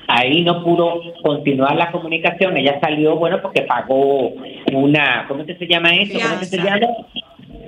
[0.08, 2.56] ahí no pudo continuar la comunicación.
[2.56, 4.32] Ella salió, bueno, porque pagó
[4.72, 6.18] una, ¿cómo que se llama eso?
[6.26, 6.88] ¿Cómo que se llama?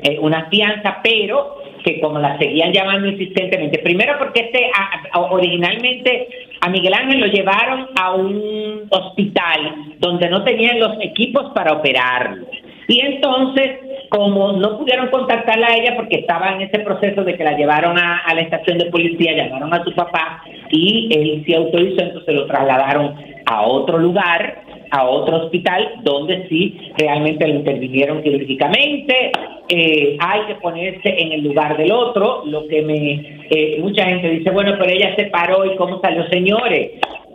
[0.04, 6.28] Eh, una fianza, pero que como la seguían llamando insistentemente, primero porque este a- originalmente
[6.62, 12.46] a Miguel Ángel lo llevaron a un hospital donde no tenían los equipos para operarlo.
[12.88, 13.78] Y entonces,
[14.10, 17.98] como no pudieron contactarla a ella porque estaba en ese proceso de que la llevaron
[18.00, 22.34] a, a la estación de policía, llamaron a su papá y él sí autorizó, entonces
[22.34, 23.16] lo trasladaron
[23.46, 29.32] a otro lugar, a otro hospital, donde sí realmente lo intervinieron quirúrgicamente.
[29.70, 33.46] Eh, hay que ponerse en el lugar del otro, lo que me...
[33.50, 36.92] eh, mucha gente dice, bueno, pero ella se paró y cómo salió, señores.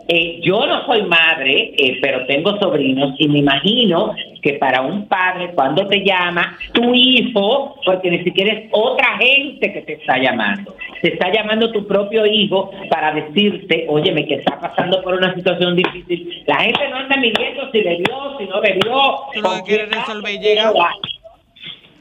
[0.07, 5.07] Eh, yo no soy madre, eh, pero tengo sobrinos y me imagino que para un
[5.07, 10.19] padre cuando te llama tu hijo, porque ni siquiera es otra gente que te está
[10.19, 15.33] llamando, te está llamando tu propio hijo para decirte, óyeme, que está pasando por una
[15.33, 16.43] situación difícil.
[16.45, 19.15] La gente no anda midiendo si bebió, si no bebió.
[19.31, 19.61] Quién va,
[19.97, 20.71] resolver llega.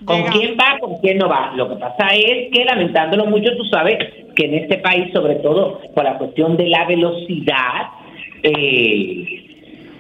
[0.05, 0.31] ¿Con Llega.
[0.33, 1.53] quién va, con quién no va?
[1.57, 3.97] Lo que pasa es que, lamentándolo mucho, tú sabes
[4.35, 7.88] que en este país, sobre todo por la cuestión de la velocidad,
[8.43, 9.45] eh,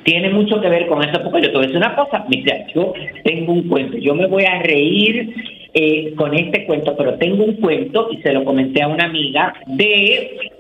[0.04, 2.66] tiene mucho que ver con eso, porque yo te voy a decir una cosa, mira,
[2.74, 2.92] yo
[3.24, 5.34] tengo un cuento, yo me voy a reír
[5.72, 9.54] eh, con este cuento, pero tengo un cuento, y se lo comenté a una amiga,
[9.66, 10.52] de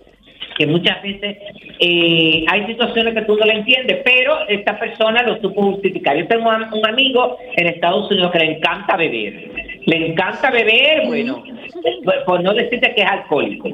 [0.56, 1.36] que muchas veces
[1.80, 6.16] eh, hay situaciones que tú no la entiendes, pero esta persona lo supo justificar.
[6.16, 9.50] Yo tengo un un amigo en Estados Unidos que le encanta beber.
[9.86, 11.42] Le encanta beber, bueno,
[12.04, 13.68] por- por no decirte que es alcohólico.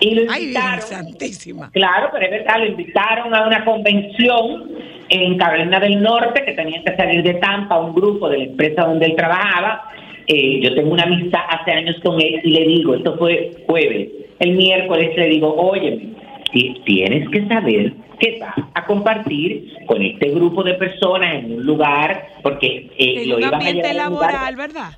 [0.00, 1.70] Y lo Ay, Santísima.
[1.72, 4.70] Claro, pero es verdad, lo invitaron a una convención
[5.08, 8.82] en Carolina del Norte que tenían que salir de Tampa, un grupo de la empresa
[8.84, 9.88] donde él trabajaba.
[10.26, 14.08] Eh, yo tengo una amistad hace años con él y le digo, esto fue jueves,
[14.42, 16.08] el miércoles le digo, oye,
[16.84, 22.26] tienes que saber que vas a compartir con este grupo de personas en un lugar,
[22.42, 24.90] porque eh, En lo un iban a ambiente a un lugar- laboral, ¿verdad?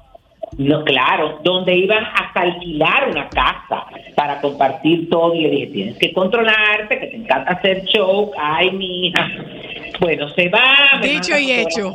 [0.58, 5.98] no, claro, donde iban hasta alquilar una casa para compartir todo y le dije, tienes
[5.98, 9.30] que controlarte, que te encanta hacer show, ay, mi hija.
[10.00, 11.00] Bueno, se va.
[11.02, 11.92] Dicho y hecho.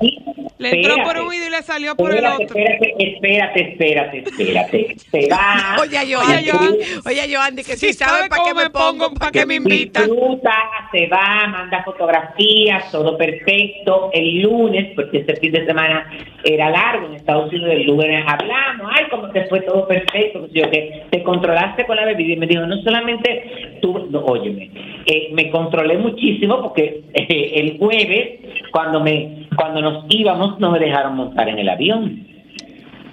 [0.60, 2.41] Le entró por un oído y le salió por el otro.
[2.41, 4.95] Espérate, espérate, espérate, espérate.
[5.10, 5.78] Se va.
[5.82, 9.13] Oye, a Joandy, disfruta, oye, a Joandy, que Sí si sabe para qué me pongo,
[9.13, 10.06] para qué me invitan.
[10.06, 10.52] Disfruta,
[10.91, 14.10] se va, manda fotografías, todo perfecto.
[14.12, 16.12] El lunes, porque este fin de semana
[16.43, 20.48] era largo en Estados Unidos, el lunes hablamos, ay, como que fue todo perfecto, que
[20.48, 22.34] sé yo, que te controlaste con la bebida.
[22.34, 24.72] Y me dijo, no solamente tú, no, óyeme,
[25.06, 28.39] eh, me controlé muchísimo porque eh, el jueves,
[28.72, 32.27] cuando me cuando nos íbamos, no me dejaron montar en el avión.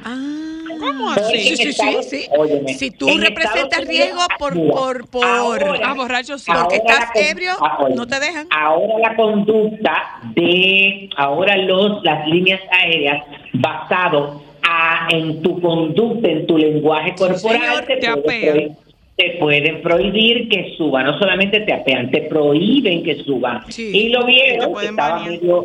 [0.04, 0.42] Ah.
[0.78, 1.38] ¿Cómo así?
[1.38, 2.26] Sí, sí, sí, sí.
[2.36, 6.50] óyeme, Si tú en representas Estados riesgo por- por- por- ahora- Ah, borracho sí.
[6.54, 8.46] Porque ahora estás la ebrio, ah, no te dejan.
[8.50, 16.46] Ahora la conducta de ahora los las líneas aéreas basado a, en tu conducta, en
[16.46, 18.76] tu lenguaje corporal, señor, te pueden
[19.16, 23.62] te pueden prohibir que suba, no solamente te apean, te prohíben que suban.
[23.72, 23.90] Sí.
[23.94, 25.64] Y lo Te vieron, pueden estaba medio,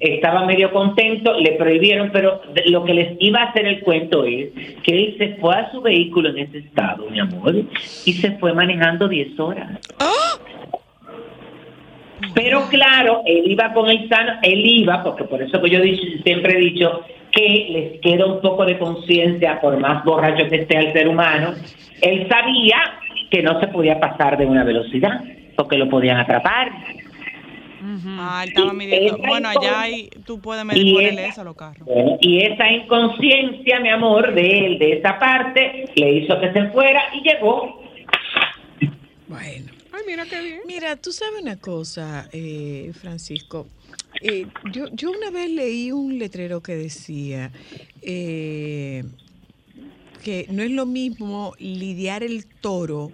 [0.00, 4.50] estaba medio contento, le prohibieron, pero lo que les iba a hacer el cuento es
[4.82, 8.52] que él se fue a su vehículo en ese estado, mi amor, y se fue
[8.52, 9.78] manejando 10 horas.
[12.34, 15.78] Pero claro, él iba con el sano, él iba, porque por eso que yo
[16.22, 20.78] siempre he dicho que les queda un poco de conciencia, por más borracho que esté
[20.78, 21.54] el ser humano,
[22.00, 22.76] él sabía
[23.30, 25.20] que no se podía pasar de una velocidad,
[25.56, 26.70] porque lo podían atrapar.
[28.06, 29.14] Ah, él estaba Y midiendo.
[29.16, 31.86] esa Bueno, allá hay, tú puedes medir y por esa- eso los carros.
[31.86, 36.68] Bueno, y esa inconsciencia, mi amor, de él, de esa parte, le hizo que se
[36.70, 37.82] fuera y llegó.
[39.28, 39.70] Bueno.
[39.92, 40.60] Ay, mira qué bien.
[40.66, 43.66] Mira, tú sabes una cosa, eh, Francisco.
[44.22, 47.50] Eh, yo, yo una vez leí un letrero que decía
[48.02, 49.04] eh,
[50.24, 53.12] que no es lo mismo lidiar el toro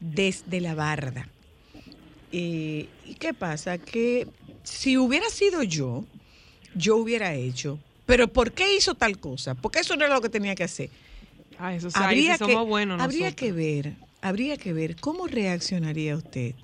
[0.00, 1.28] desde la barda.
[2.32, 3.78] Eh, ¿Y qué pasa?
[3.78, 4.26] Que
[4.62, 6.04] si hubiera sido yo,
[6.74, 7.78] yo hubiera hecho.
[8.06, 9.54] Pero ¿por qué hizo tal cosa?
[9.54, 10.90] Porque eso no era lo que tenía que hacer.
[11.58, 13.34] Ah, eso sí, sí buenos habría nosotros.
[13.34, 16.54] que ver, habría que ver cómo reaccionaría usted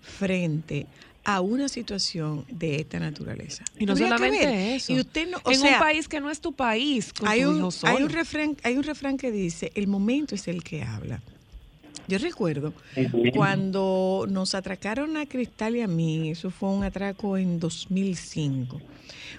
[0.00, 0.86] frente
[1.24, 3.64] a una situación de esta naturaleza.
[3.78, 4.92] Y no solamente eso.
[4.92, 7.42] Y usted no, o en sea, un país que no es tu país, con hay
[7.42, 8.06] tu un, hijo hay solo.
[8.06, 11.22] un refrán, hay un refrán que dice, el momento es el que habla.
[12.06, 12.74] Yo recuerdo
[13.32, 18.82] cuando nos atracaron a Cristal y a mí, eso fue un atraco en 2005.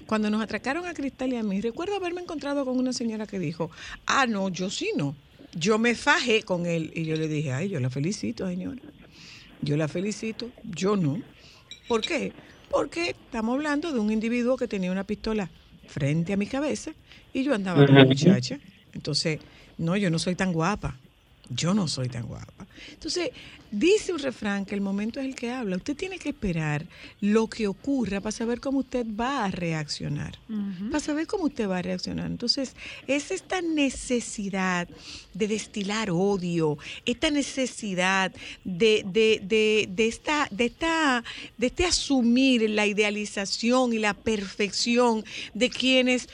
[0.05, 3.39] Cuando nos atracaron a Cristal y a mí, recuerdo haberme encontrado con una señora que
[3.39, 3.69] dijo,
[4.05, 5.15] ah, no, yo sí no.
[5.53, 8.81] Yo me fajé con él y yo le dije, ay, yo la felicito, señora.
[9.61, 11.23] Yo la felicito, yo no.
[11.87, 12.33] ¿Por qué?
[12.69, 15.51] Porque estamos hablando de un individuo que tenía una pistola
[15.85, 16.93] frente a mi cabeza
[17.33, 18.05] y yo andaba con la Ujú.
[18.05, 18.59] muchacha.
[18.93, 19.39] Entonces,
[19.77, 20.99] no, yo no soy tan guapa.
[21.49, 22.65] Yo no soy tan guapa.
[22.91, 23.29] Entonces,
[23.71, 25.77] dice un refrán que el momento es el que habla.
[25.77, 26.85] Usted tiene que esperar
[27.21, 30.37] lo que ocurra para saber cómo usted va a reaccionar.
[30.91, 32.27] Para saber cómo usted va a reaccionar.
[32.27, 32.75] Entonces,
[33.07, 34.87] es esta necesidad
[35.33, 41.23] de destilar odio, esta necesidad de, de, de, de esta, de, esta,
[41.57, 46.29] de este asumir la idealización y la perfección de quienes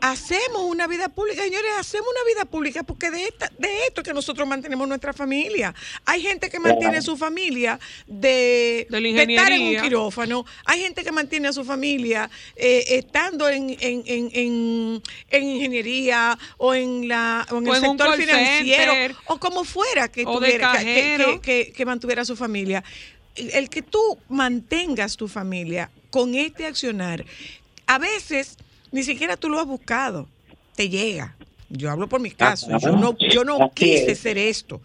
[0.00, 4.06] hacemos una vida pública, señores, hacemos una vida pública porque de esta, de esto es
[4.08, 5.74] que nosotros mantenemos nuestra familia.
[6.04, 7.02] Hay gente que mantiene Claro.
[7.02, 10.44] su familia de, De la de estar en un quirófano.
[10.64, 16.38] Hay gente que mantiene a su familia eh, estando en, en, en, en- en ingeniería
[16.58, 19.16] o en la o en O el sector financiero center.
[19.26, 21.40] o como fuera que, tuviera, que- que, cajero.
[21.40, 22.84] que- que- que mantuviera su familia.
[23.34, 27.24] El que tú mantengas tu familia con este accionar,
[27.86, 28.56] a veces
[28.96, 30.26] ni siquiera tú lo has buscado,
[30.74, 31.36] te llega.
[31.68, 34.80] Yo hablo por mi caso, yo no, yo no quise ser esto.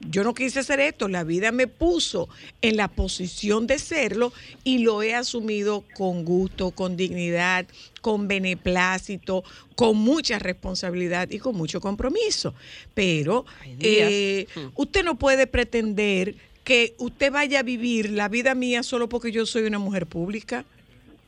[0.00, 2.28] Yo no quise ser esto, la vida me puso
[2.62, 4.32] en la posición de serlo
[4.64, 7.66] y lo he asumido con gusto, con dignidad,
[8.00, 9.44] con beneplácito,
[9.76, 12.54] con mucha responsabilidad y con mucho compromiso.
[12.94, 13.46] Pero
[13.78, 19.30] eh, usted no puede pretender que usted vaya a vivir la vida mía solo porque
[19.30, 20.64] yo soy una mujer pública.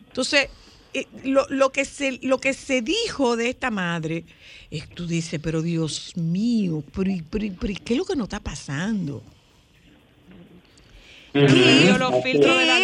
[0.09, 0.49] Entonces,
[0.95, 4.25] eh, lo, lo que se, lo que se dijo de esta madre,
[4.71, 8.05] es tú dices, pero Dios mío, pero, y- pero y- pero ¿y ¿qué es lo
[8.05, 9.23] que nos está pasando?
[12.33, 12.41] ¿Qué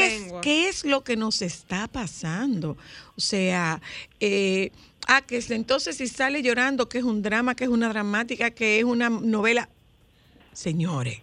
[0.06, 2.76] es, qué es lo que nos está pasando?
[3.16, 3.80] O sea,
[4.20, 4.70] eh,
[5.08, 8.50] ah, que es- entonces si sale llorando, que es un drama, que es una dramática,
[8.52, 9.68] que es una novela.
[10.52, 11.18] Señores,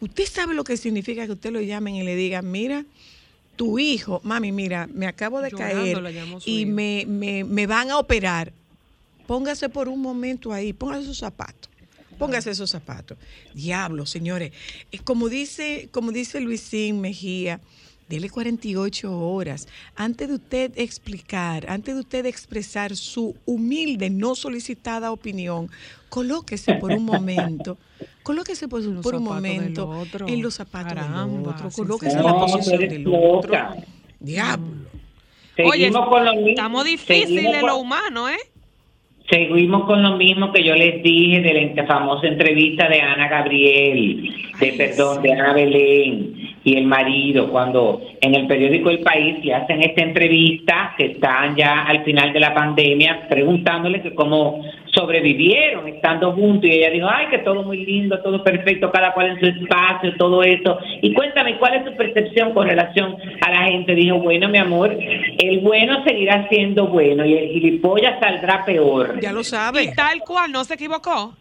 [0.00, 2.84] usted sabe lo que significa que usted lo llamen y le digan, mira,
[3.56, 7.98] tu hijo, mami, mira, me acabo de Llorando caer y me, me, me van a
[7.98, 8.52] operar.
[9.26, 11.70] Póngase por un momento ahí, póngase sus zapatos.
[12.18, 13.18] Póngase esos zapatos.
[13.54, 14.52] Diablo, señores.
[14.92, 17.60] Es como dice, como dice Luisín Mejía,
[18.08, 19.68] dele 48 horas.
[19.96, 25.68] Antes de usted explicar, antes de usted expresar su humilde, no solicitada opinión,
[26.08, 27.76] colóquese por un momento.
[28.22, 30.26] Colóquese por, un del momento otro.
[30.26, 31.70] en los zapatos del Caramba, otro.
[31.70, 33.54] sí, Colóquese en la posición del otro.
[34.18, 34.66] Diablo.
[35.62, 36.48] Oye, Seguimos con lo mismo.
[36.48, 38.38] estamos difíciles con- lo humano, ¿eh?
[39.30, 44.34] Seguimos con lo mismo que yo les dije de la famosa entrevista de Ana Gabriel,
[44.58, 49.54] de perdón, de Ana Belén y el marido, cuando en el periódico El País le
[49.54, 54.62] hacen esta entrevista, que están ya al final de la pandemia, preguntándole que cómo
[54.94, 59.30] sobrevivieron estando juntos, y ella dijo, ay, que todo muy lindo, todo perfecto, cada cual
[59.30, 60.78] en su espacio, todo eso.
[61.02, 63.94] Y cuéntame, ¿cuál es tu percepción con relación a la gente?
[63.94, 64.96] Dijo, bueno, mi amor,
[65.38, 69.20] el bueno seguirá siendo bueno y el gilipollas saldrá peor.
[69.20, 69.92] Ya lo Y sabe.
[69.94, 71.34] tal cual, no se equivocó.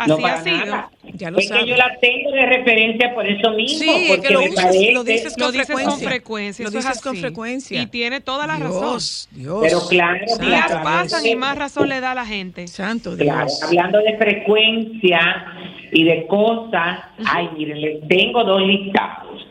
[0.00, 0.90] Así no ha sido.
[1.14, 1.60] Ya lo es sabe.
[1.64, 3.78] que yo la tengo de referencia por eso mismo.
[3.78, 5.90] Sí, es porque que lo me parece, lo dices Lo con dices frecuencia.
[5.90, 6.64] con frecuencia.
[6.64, 7.82] Lo dices con frecuencia.
[7.82, 8.80] Y tiene toda la razón.
[8.80, 9.60] Dios, Dios.
[9.62, 11.38] Pero claro, Santo Días claro, pasan y Dios.
[11.40, 12.66] más razón le da a la gente.
[12.68, 13.26] Santo Dios.
[13.28, 15.44] Claro, hablando de frecuencia
[15.92, 19.46] y de cosas, ay, miren, les tengo dos listados.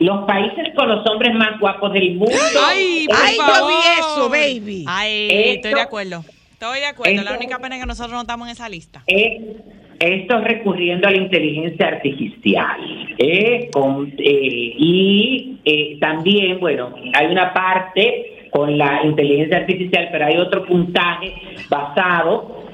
[0.00, 2.34] Los países con los hombres más guapos del mundo.
[2.66, 3.68] Ay, por Ay, yo favor.
[3.70, 4.84] vi eso, baby.
[4.88, 6.24] Ay, Esto- estoy de acuerdo.
[6.52, 7.22] Estoy de acuerdo.
[7.22, 9.02] La única pena es que nosotros no estamos en esa lista.
[9.06, 9.42] es
[9.98, 12.76] esto recurriendo a la inteligencia artificial.
[13.18, 13.70] ¿eh?
[14.18, 20.64] Eh, y eh, también, bueno, hay una parte con la inteligencia artificial, pero hay otro
[20.64, 21.32] puntaje
[21.68, 22.64] basado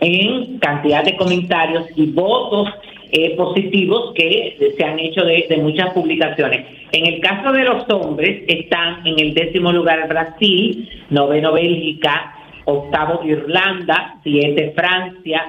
[0.00, 2.68] en cantidad de comentarios y votos
[3.10, 6.66] eh, positivos que se han hecho de, de muchas publicaciones.
[6.92, 12.35] En el caso de los hombres están en el décimo lugar Brasil, noveno Bélgica,
[12.66, 15.42] octavo Irlanda, siete Francia,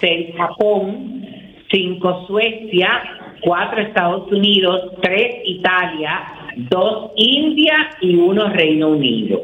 [0.00, 1.24] seis Japón,
[1.70, 3.02] cinco Suecia,
[3.40, 6.20] cuatro Estados Unidos, tres Italia,
[6.56, 9.40] dos India y uno Reino Unido.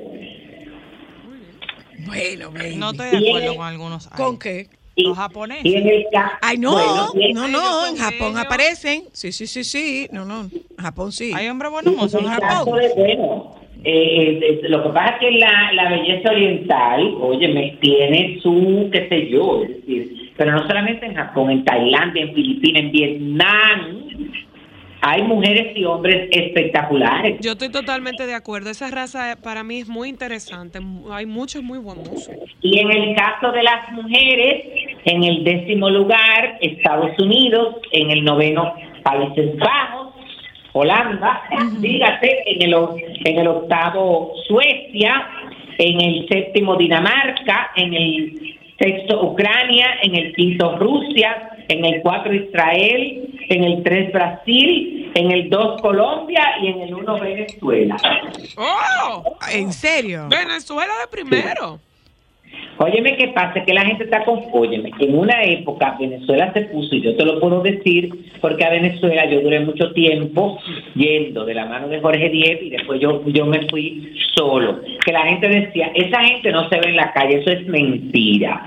[2.06, 2.76] Bueno, baby.
[2.76, 4.08] No estoy de acuerdo con algunos.
[4.08, 4.68] ¿Con qué?
[4.96, 5.64] Los japoneses.
[5.64, 8.36] y en el ca- Ay, no, bueno, no, no, en Japón ellos.
[8.44, 9.04] aparecen.
[9.12, 10.08] Sí, sí, sí, sí.
[10.12, 11.32] No, no, en Japón sí.
[11.34, 12.78] Hay hombres buenos En en Japón.
[12.78, 17.76] de, bueno, eh, eh, lo que pasa es que la, la belleza oriental, oye, me
[17.80, 22.34] tiene su, qué sé yo, es decir, pero no solamente en Japón, en Tailandia, en
[22.34, 24.00] Filipinas, en Vietnam,
[25.02, 27.40] hay mujeres y hombres espectaculares.
[27.40, 28.70] Yo estoy totalmente de acuerdo.
[28.70, 30.78] Esa raza eh, para mí es muy interesante.
[31.10, 32.30] Hay muchos muy buenos.
[32.60, 34.64] Y en el caso de las mujeres,
[35.06, 39.99] en el décimo lugar, Estados Unidos, en el noveno, Países Bajos,
[40.72, 41.42] Holanda,
[41.78, 45.26] dígate, en el, o- en el octavo, Suecia,
[45.78, 52.32] en el séptimo, Dinamarca, en el sexto, Ucrania, en el quinto, Rusia, en el cuatro,
[52.34, 57.96] Israel, en el tres, Brasil, en el dos, Colombia y en el uno, Venezuela.
[58.56, 59.36] ¡Oh!
[59.52, 60.28] ¿En serio?
[60.28, 61.78] Venezuela de primero.
[62.78, 63.62] Óyeme, ¿qué pasa?
[63.64, 64.40] Que la gente está con...
[64.52, 68.70] Óyeme, en una época Venezuela se puso, y yo te lo puedo decir, porque a
[68.70, 70.58] Venezuela yo duré mucho tiempo
[70.94, 74.80] yendo de la mano de Jorge Diez y después yo, yo me fui solo.
[75.04, 78.66] Que la gente decía, esa gente no se ve en la calle, eso es mentira.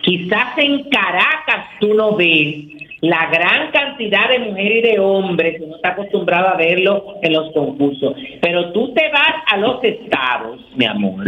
[0.00, 2.56] Quizás en Caracas tú no ves
[3.02, 7.32] la gran cantidad de mujeres y de hombres que no está acostumbrado a verlo en
[7.32, 8.14] los concursos.
[8.40, 11.24] Pero tú te vas a los estados, mi amor.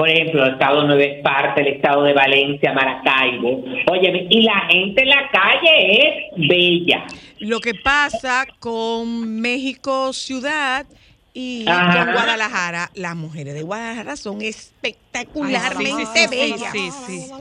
[0.00, 3.62] Por ejemplo, el estado de Nueva Esparta, el estado de Valencia, Maracaibo.
[3.90, 7.04] Óyeme, y la gente en la calle es bella.
[7.38, 10.86] Lo que pasa con México ciudad
[11.34, 12.06] y Ajá.
[12.06, 16.72] con Guadalajara, las mujeres de Guadalajara son espectacularmente Ay, sí, sí, bellas.
[16.72, 17.32] Sí, sí, sí.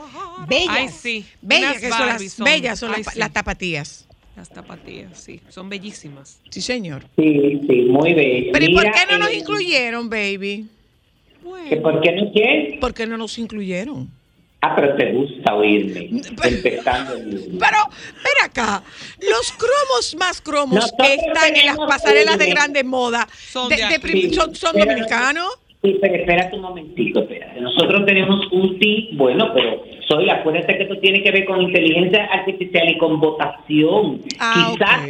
[0.49, 0.69] Bellas.
[0.69, 1.25] Ay, sí.
[1.41, 2.43] Bellas que son las son.
[2.43, 3.19] bellas son Ay, las, sí.
[3.19, 4.07] las tapatías.
[4.35, 5.39] Las tapatías, sí.
[5.47, 6.41] Son bellísimas.
[6.49, 7.05] Sí, señor.
[7.15, 8.51] Sí, sí, muy bella.
[8.51, 10.67] Pero ¿y por qué no nos incluyeron, baby?
[11.69, 12.79] Que ¿Por qué no quieren?
[12.79, 14.09] ¿Por qué no nos incluyeron?
[14.61, 16.09] Ah, pero te gusta oírme.
[16.43, 17.13] Empezando.
[17.17, 17.77] el- Pero,
[18.23, 18.83] ven acá,
[19.29, 23.69] los cromos más cromos Nosotros que están en las pasarelas de un- grande moda, Son
[23.69, 25.47] de- de de prim- son, son Pero- dominicanos.
[25.81, 27.61] Sí, pero espérate un momentito, espérate.
[27.61, 32.25] Nosotros tenemos un sí, bueno, pero soy, acuérdate que esto tiene que ver con inteligencia
[32.25, 34.19] artificial y con votación.
[34.39, 35.09] Ah, quizás, ok.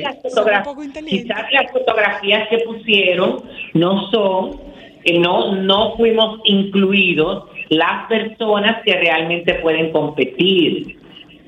[0.83, 4.61] las quizás las fotografías que pusieron no son,
[5.03, 10.97] eh, no, no fuimos incluidos las personas que realmente pueden competir.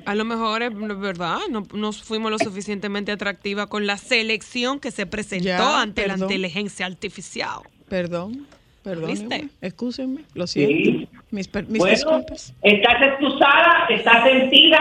[0.05, 4.89] A lo mejor es verdad, no, no fuimos lo suficientemente atractiva con la selección que
[4.91, 7.59] se presentó Ya, ante la inteligencia artificial.
[7.87, 8.47] Perdón,
[8.83, 9.11] perdón.
[9.11, 9.49] ¿Viste?
[9.61, 10.73] Excúsenme, lo siento.
[10.73, 11.07] Sí.
[11.29, 12.53] Mis, per- mis Bueno, disculpas.
[12.63, 14.79] estás excusada, estás sentida.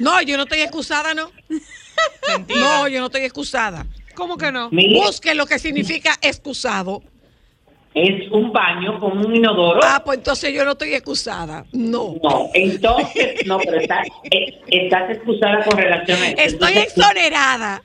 [0.00, 1.30] No, yo no estoy excusada, ¿no?
[2.48, 3.84] No, yo no estoy excusada.
[4.14, 4.70] ¿Cómo que no?
[4.70, 7.02] Busque lo que significa excusado.
[8.02, 9.80] Es un baño con un inodoro.
[9.82, 11.64] Ah, pues entonces yo no estoy excusada.
[11.72, 12.14] No.
[12.22, 16.36] No, entonces, no, pero estás, eh, estás excusada con relación a eso.
[16.38, 17.82] Estoy Entonces, exonerada.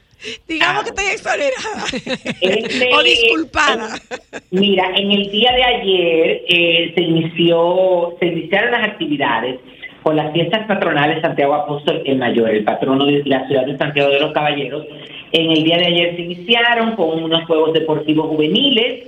[0.47, 0.83] Digamos Ah.
[0.85, 2.33] que estoy exonerada.
[2.41, 3.95] Este, o disculpada.
[4.31, 9.59] eh, Mira, en el día de ayer eh, se inició, se iniciaron las actividades
[10.01, 14.09] por las fiestas patronales Santiago Apóstol el Mayor, el patrono de la ciudad de Santiago
[14.09, 14.85] de los Caballeros.
[15.31, 19.05] En el día de ayer se iniciaron con unos juegos deportivos juveniles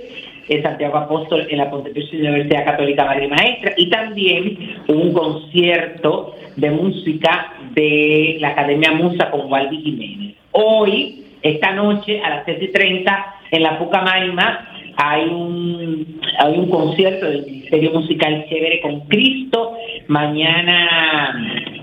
[0.48, 6.70] en Santiago Apóstol en la Pontificia Universidad Católica María Maestra y también un concierto de
[6.70, 10.34] música de la Academia Musa con Waldi Jiménez.
[10.52, 16.70] Hoy, esta noche, a las 7 y 30, en la Pucamaima, hay un, hay un
[16.70, 19.74] concierto del Ministerio Musical Chévere con Cristo.
[20.08, 21.36] Mañana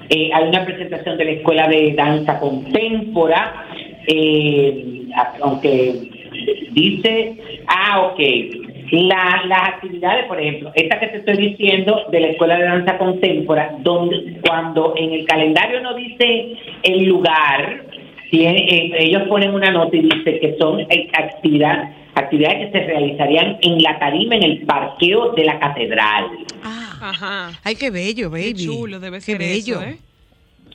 [0.10, 3.66] eh, hay una presentación de la Escuela de Danza Contémpora.
[4.08, 4.90] eh,
[5.42, 6.10] aunque
[6.72, 7.38] dice,
[7.68, 8.20] ah, ok,
[8.92, 12.98] la- las actividades, por ejemplo, esta que te estoy diciendo de la Escuela de Danza
[12.98, 17.84] Contémpora, donde cuando en el calendario no dice el lugar,
[18.30, 22.86] tiene- eh, ellos ponen una nota y dice que son eh, actividad, actividades que se
[22.86, 26.26] realizarían en la tarima, en el parqueo de la catedral.
[26.64, 27.60] Ah, Ajá.
[27.64, 28.54] ay, qué bello, baby.
[28.54, 29.82] Qué chulo debe Qué ser bello.
[29.82, 29.98] eso, ¿eh?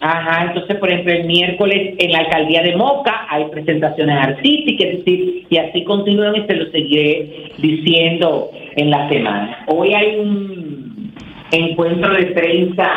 [0.01, 4.99] Ajá, entonces, por ejemplo, el miércoles en la alcaldía de Moca hay presentaciones artísticas, es
[4.99, 9.64] decir, y así continúan y se lo seguiré diciendo en la semana.
[9.66, 11.12] Hoy hay un
[11.51, 12.88] encuentro de prensa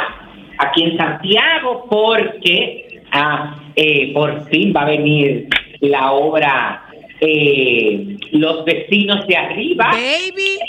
[0.60, 5.47] aquí en Santiago porque ah, eh, por fin va a venir
[5.80, 6.84] la obra
[7.20, 9.91] eh, Los vecinos de arriba.
[9.91, 10.60] Baby,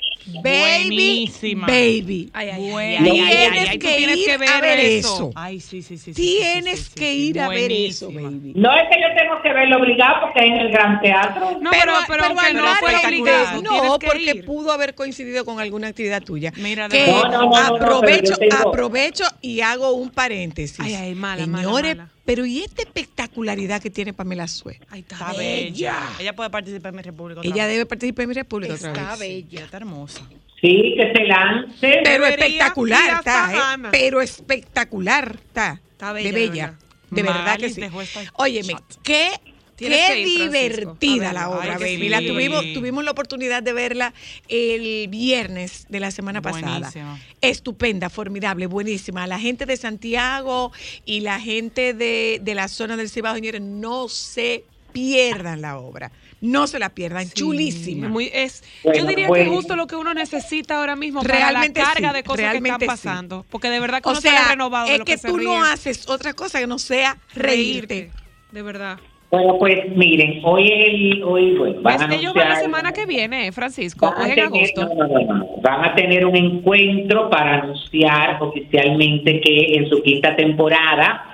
[0.43, 0.59] baby,
[0.89, 1.67] Buenísima.
[1.67, 2.31] baby.
[2.33, 4.61] Ay, ay, ay, ay, Tienes ay, ay, ay, tú que tienes ir que ver a
[4.61, 5.15] ver eso.
[5.17, 5.31] eso.
[5.35, 6.13] Ay, sí, sí, sí.
[6.13, 7.29] Tienes sí, sí, que sí.
[7.29, 8.53] ir a ver eso, baby.
[8.55, 11.59] No es que yo tengo que verlo obligado porque es en el Gran Teatro.
[11.61, 14.45] No, pero, pero, aunque no al fuera margen obligado, no, que porque ir.
[14.45, 16.53] pudo haber coincidido con alguna actividad tuya.
[16.57, 20.79] Mira, de- que No, no, no, no, no, aprovecho, pero aprovecho y hago un paréntesis.
[20.81, 22.12] Ay, ay, mala, mala, Señores, mala.
[22.25, 24.79] Pero ¿y esta espectacularidad que tiene Pamela Sue?
[24.91, 25.65] Ay, está, Está bella.
[25.65, 26.09] bella.
[26.21, 27.41] Ella puede participar en mi república.
[27.41, 27.73] otra Ella vez.
[27.75, 29.19] debe participar en mi república otra Está vez.
[29.21, 30.23] bella, está hermosa.
[30.61, 32.01] Sí, que se lance.
[32.05, 33.89] Pero espectacular está, ¿eh?
[33.91, 35.81] Pero espectacular está.
[35.93, 36.67] Está bella, de de bella.
[36.67, 36.79] verdad.
[37.11, 38.29] De verdad que Maris sí.
[38.35, 39.03] Óyeme, shot.
[39.03, 39.31] qué,
[39.77, 42.03] qué que ir, divertida la obra, Ay, baby.
[42.03, 42.09] sí.
[42.09, 44.15] La tuvimos, tuvimos la oportunidad de verla
[44.49, 46.79] el viernes de la semana pasada.
[46.79, 47.19] Buenísima.
[47.41, 49.27] Estupenda, formidable, buenísima.
[49.27, 50.73] La gente de Santiago
[51.05, 56.13] y la gente de, de la zona del Cibao, señores, no se pierdan la obra.
[56.41, 57.31] No se la pierdan.
[57.31, 58.09] Chulísima.
[58.09, 61.81] Muy, es, Bueno, yo diría que es justo lo que uno necesita ahora mismo Realmente
[61.81, 62.87] para la carga sí, de cosas que están sí.
[62.87, 63.47] pasando.
[63.49, 65.63] Porque de verdad que O uno sea, renovado de es lo que, se tú no
[65.63, 68.11] haces otra cosa que no sea reírte.
[68.51, 68.99] De verdad.
[69.33, 72.93] Bueno, pues miren, hoy es el, hoy, bueno, van a ellos van la anunciar- semana
[72.93, 74.95] que viene, Francisco, Van o a, es en tener, agosto.
[74.95, 75.47] no, no, no.
[75.63, 81.25] Van a tener un encuentro para anunciar oficialmente que en su quinta temporada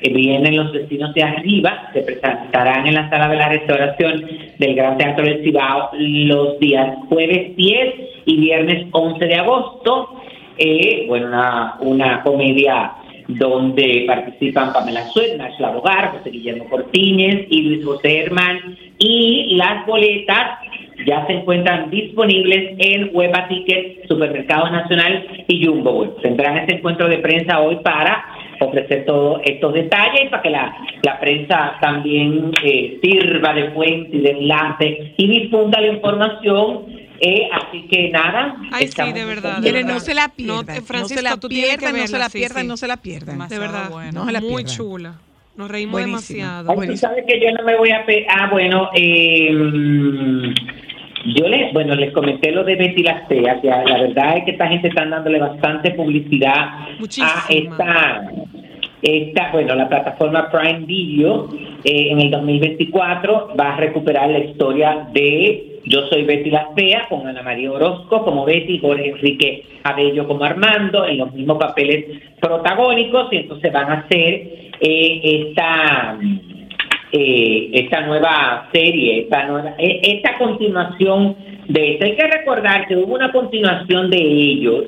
[0.00, 4.24] eh, vienen los vecinos de arriba, se presentarán en la sala de la restauración
[4.56, 7.94] del Gran Teatro del Cibao los días jueves 10
[8.26, 10.10] y viernes 11 de agosto.
[10.58, 12.92] Eh, bueno, una, una comedia
[13.28, 18.76] donde participan Pamela Suet, Nashla Bogar, José Guillermo Cortines y Luis José Herman.
[18.98, 20.58] Y las boletas
[21.06, 26.08] ya se encuentran disponibles en Hueva Ticket, Supermercado Nacional y Jumbo.
[26.22, 28.24] Tendrán ese encuentro de prensa hoy para
[28.60, 34.20] ofrecer todos estos detalles para que la, la prensa también eh, sirva de fuente y
[34.20, 36.97] de enlace y difunda la información.
[37.20, 38.56] Eh, así que nada.
[38.72, 39.58] Ay, sí, de verdad.
[39.60, 40.76] Miren, no se la No, pierdan.
[40.76, 42.68] No, Francisco, se la tú que pierdan, no se la pierdan, sí.
[42.68, 43.34] no se la pierdan.
[43.34, 43.90] Demasiado De verdad.
[43.90, 44.12] buena.
[44.12, 44.76] No se la Muy pierdan.
[44.76, 45.14] chula.
[45.56, 46.38] Nos reímos Buenísima.
[46.38, 46.70] demasiado.
[46.70, 47.08] Ay, tú Buenísimo.
[47.10, 48.06] sabes que yo no me voy a...
[48.06, 49.50] pe- ah, bueno, eh,
[51.34, 54.68] yo les, bueno, les comenté lo de Betty Teas, ya la verdad es que esta
[54.68, 57.28] gente está dándole bastante publicidad Muchísima.
[57.48, 58.30] a esta,
[59.02, 61.50] esta, bueno, la plataforma Prime Video
[61.84, 67.08] eh, en el 2024 va a recuperar la historia de Yo soy Betty las Teas
[67.08, 72.04] con Ana María Orozco como Betty Jorge Enrique Abello como Armando en los mismos papeles
[72.40, 76.18] protagónicos y entonces van a hacer eh, esta
[77.10, 81.36] eh, esta nueva serie, esta nueva, eh, esta continuación
[81.66, 82.04] de esto.
[82.04, 84.84] Hay que recordar que hubo una continuación de ellos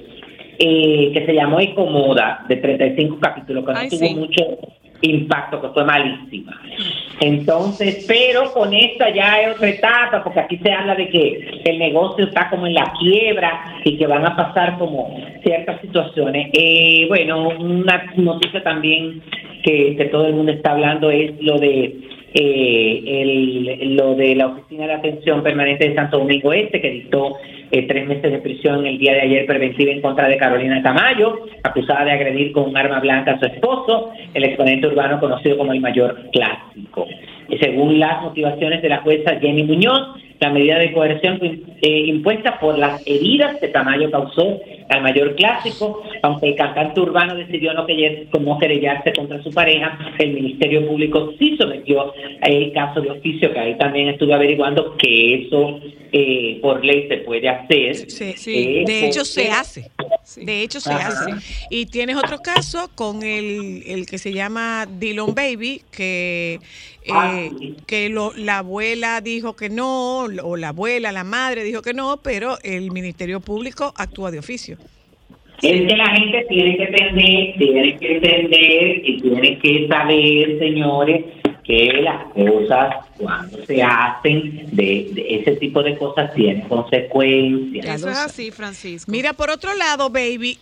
[0.59, 4.15] eh, que se llamó Ecomoda, de 35 capítulos, que no Ay, tuvo sí.
[4.15, 4.43] mucho
[5.03, 6.61] impacto, que fue malísima.
[7.21, 11.79] Entonces, pero con esta ya es otra etapa, porque aquí se habla de que el
[11.79, 16.51] negocio está como en la quiebra y que van a pasar como ciertas situaciones.
[16.53, 19.23] Eh, bueno, una noticia también
[19.63, 24.47] que, que todo el mundo está hablando es lo de eh, el, lo de la
[24.47, 27.37] Oficina de Atención Permanente de Santo Domingo Este, que dictó
[27.71, 31.47] eh, tres meses de prisión el día de ayer preventiva en contra de Carolina Tamayo,
[31.63, 35.73] acusada de agredir con un arma blanca a su esposo, el exponente urbano conocido como
[35.73, 37.07] el mayor clásico.
[37.61, 42.59] Según las motivaciones de la jueza Jenny Muñoz, la medida de coerción fue eh, impuesta
[42.59, 44.59] por las heridas que Tamayo causó
[44.89, 49.99] al mayor clásico, aunque el cantante urbano decidió no, querer, no querellarse contra su pareja,
[50.19, 55.35] el Ministerio Público sí sometió el caso de oficio, que ahí también estuve averiguando que
[55.45, 55.79] eso
[56.11, 57.60] eh, por ley se puede hacer.
[57.69, 59.91] Sí, Eh, de hecho se hace.
[60.37, 61.09] De hecho se Ajá.
[61.09, 61.33] hace.
[61.71, 66.55] Y tienes otro caso con el, el que se llama Dillon Baby, que,
[67.05, 67.77] eh, Ah, sí.
[67.87, 72.19] que lo- la abuela dijo que no, o la abuela, la madre dijo que no,
[72.23, 74.79] pero el Ministerio Público actúa de oficio.
[75.63, 81.25] Es que la gente tiene que entender, tiene que entender y tiene que saber, señores,
[81.71, 87.87] que las cosas cuando se hacen de, de ese tipo de cosas tienen consecuencias.
[87.87, 89.11] Eso es así, Francisco.
[89.11, 90.59] Mira, por otro lado, baby,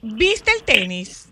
[0.00, 1.28] ¿viste el tenis?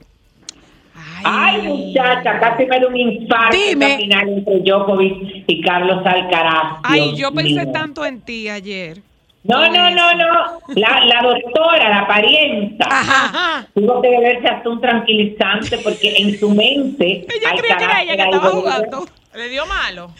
[1.25, 3.97] Ay, muchacha, casi me da un infarto Dime.
[3.97, 6.81] final entre Djokovic y Carlos Alcaraz.
[6.83, 7.73] Ay, Dios yo pensé mío.
[7.73, 9.01] tanto en ti ayer.
[9.45, 10.59] No, no, no, no.
[10.69, 12.87] La, la doctora, la parienta.
[12.91, 13.67] Ajá.
[13.75, 17.27] Tuvo que beberse hasta un tranquilizante porque en su mente.
[17.29, 19.07] Ella creía que era ella que estaba jugando.
[19.35, 20.11] ¿Le dio malo?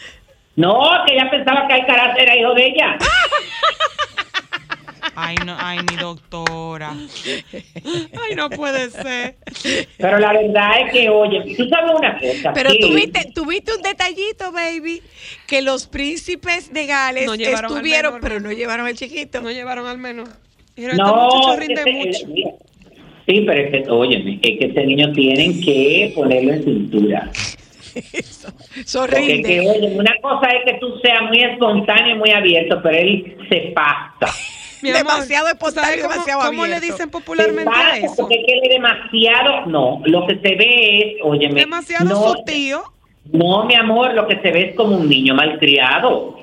[0.55, 2.97] No, que ella pensaba que Alcaraz era hijo de ella.
[5.15, 6.93] Ay, no, ay, mi doctora.
[6.93, 9.35] Ay, no puede ser.
[9.97, 12.53] Pero la verdad es que, oye, tú sabes una cosa.
[12.53, 15.01] Pero que- tuviste, tuviste un detallito, baby,
[15.47, 18.51] que los príncipes de Gales No estuvieron, menor, pero ¿no?
[18.51, 19.41] llevaron al chiquito.
[19.41, 20.29] No llevaron al menos.
[20.75, 22.27] Dijeron, este No, muchacho es rinde que- mucho.
[22.27, 22.51] mira,
[23.27, 27.31] Sí, pero es que, óyeme, es que ese niño tienen que ponerlo en cintura.
[28.13, 29.41] Eso, Porque es Sorrinde.
[29.43, 33.35] que, oye, una cosa es que tú seas muy espontáneo y muy abierto, pero él
[33.49, 34.31] se pasa.
[34.81, 38.15] Mi amor, Demasiado ¿tú espontáneo, cómo- demasiado ¿Cómo le dicen popularmente a eso?
[38.17, 42.33] porque es que él es demasiado, no, lo que se ve es, óyeme, Demasiado no,
[42.33, 42.83] su tío.
[43.31, 46.37] no, mi amor, lo que se ve es como un niño malcriado.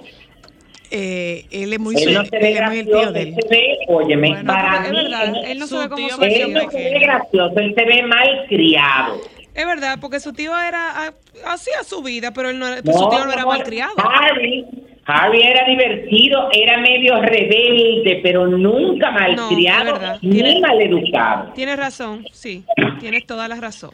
[0.95, 3.23] Eh, él es muy, Él no se ve él es muy el tío gracioso, de
[3.23, 3.35] él él.
[3.43, 6.23] se ve, óyeme, Bueno, para es mí, verdad, él, él no se ve como su
[6.23, 9.21] él no se ve gracioso, él se ve mal criado.
[9.55, 11.15] Es verdad, porque su tío era
[11.47, 13.95] hacía su vida, pero él no, su tío no era mi amor, malcriado.
[13.99, 14.67] Harry,
[15.05, 21.53] Harry era divertido, era medio rebelde, pero nunca malcriado ni Tiene- maleducado.
[21.55, 22.65] Tienes razón, sí,
[23.01, 23.91] tienes toda la razón.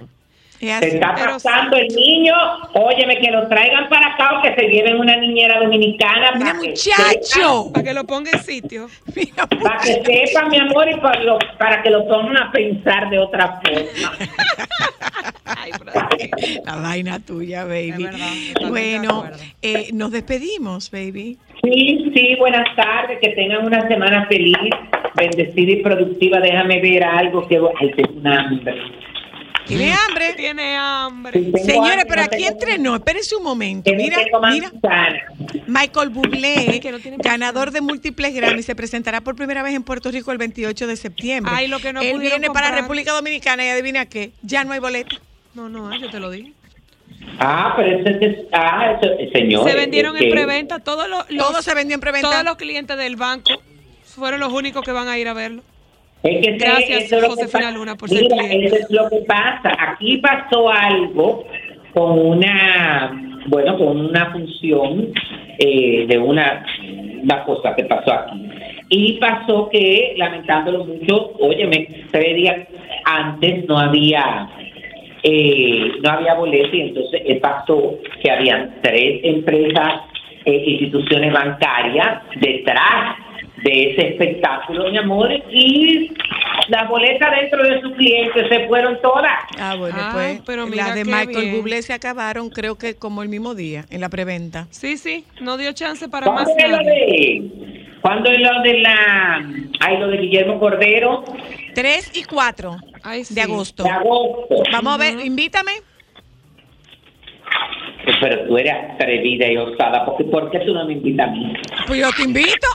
[0.61, 2.35] Se está pasando el niño,
[2.75, 6.33] óyeme, que lo traigan para acá o que se lleven una niñera dominicana.
[6.35, 7.71] Mira, para que muchacho.
[7.73, 8.89] Para que lo ponga en sitio.
[9.15, 13.09] Mira, Para que sepa, mi amor, y para, lo- para que lo pongan a pensar
[13.09, 14.13] de otra forma.
[15.45, 15.71] Ay.
[16.65, 18.05] La vaina tuya, baby.
[18.05, 19.25] Verdad, bueno,
[19.63, 21.39] eh, nos despedimos, baby.
[21.63, 24.57] Sí, sí, buenas tardes, que tengan una semana feliz,
[25.15, 26.41] bendecida y productiva.
[26.41, 27.59] Déjame ver algo que...
[27.81, 28.75] Ay, tengo un hambre.
[29.69, 30.35] ¿Tiene hambre?
[30.35, 31.33] Tiene hambre.
[31.41, 33.91] Sí, Señores, hambre, pero no aquí tengo- entrenó, espérense un momento.
[33.91, 34.19] no Mira,
[34.51, 34.73] mira.
[35.67, 39.83] Michael Bublé, que no tiene ganador de múltiples Grammy, se presentará por primera vez en
[39.83, 41.53] Puerto Rico el 28 de septiembre.
[41.55, 42.71] Ay, lo que no Él viene para.
[42.71, 45.17] República Dominicana y adivina qué, ya no hay boleta.
[45.55, 46.53] No, no, yo te lo dije.
[47.41, 48.37] Ah, pero eso es...
[48.53, 49.69] Ah, eso, señor.
[49.69, 52.31] Se vendieron es en que- preventa todos los, los- Todo se vendió en preventa.
[52.31, 53.51] todos los clientes del banco
[54.05, 55.63] fueron los únicos que van a ir a verlo.
[56.23, 59.73] Es que Gracias, eso Josefina Luna, por ser Mira, eso es lo que pasa.
[59.79, 61.45] Aquí pasó algo
[61.95, 65.13] con una, bueno, con una función
[65.59, 66.65] eh, de una,
[67.23, 68.49] una cosa que pasó aquí.
[68.91, 72.67] Y pasó que, lamentándolo mucho, óyeme, tres días
[73.05, 74.49] antes no había
[75.23, 80.03] eh, no había boleto y entonces eh, pasó que habían tres empresas,
[80.45, 83.17] eh, instituciones bancarias detrás
[83.63, 86.11] de ese espectáculo, mi amor, y
[86.69, 89.33] las boletas dentro de sus clientes se fueron todas.
[89.59, 91.57] Ah, bueno, pues pero mira las de Michael.
[91.57, 94.67] Bublé se acabaron, creo que como el mismo día, en la preventa.
[94.71, 97.51] Sí, sí, no dio chance para más ¿Cuándo es lo de,
[98.01, 99.51] cuándo es lo de la,
[99.81, 101.25] ay, lo de Guillermo Cordero?
[101.75, 103.35] 3 y 4 Ay, sí.
[103.35, 103.83] de agosto.
[103.83, 104.63] De agosto.
[104.73, 105.73] Vamos a ver, invítame.
[108.21, 111.53] Pero tú eres atrevida y osada, porque ¿por qué tú no me invitas a mí?
[111.87, 112.67] Pues yo te invito.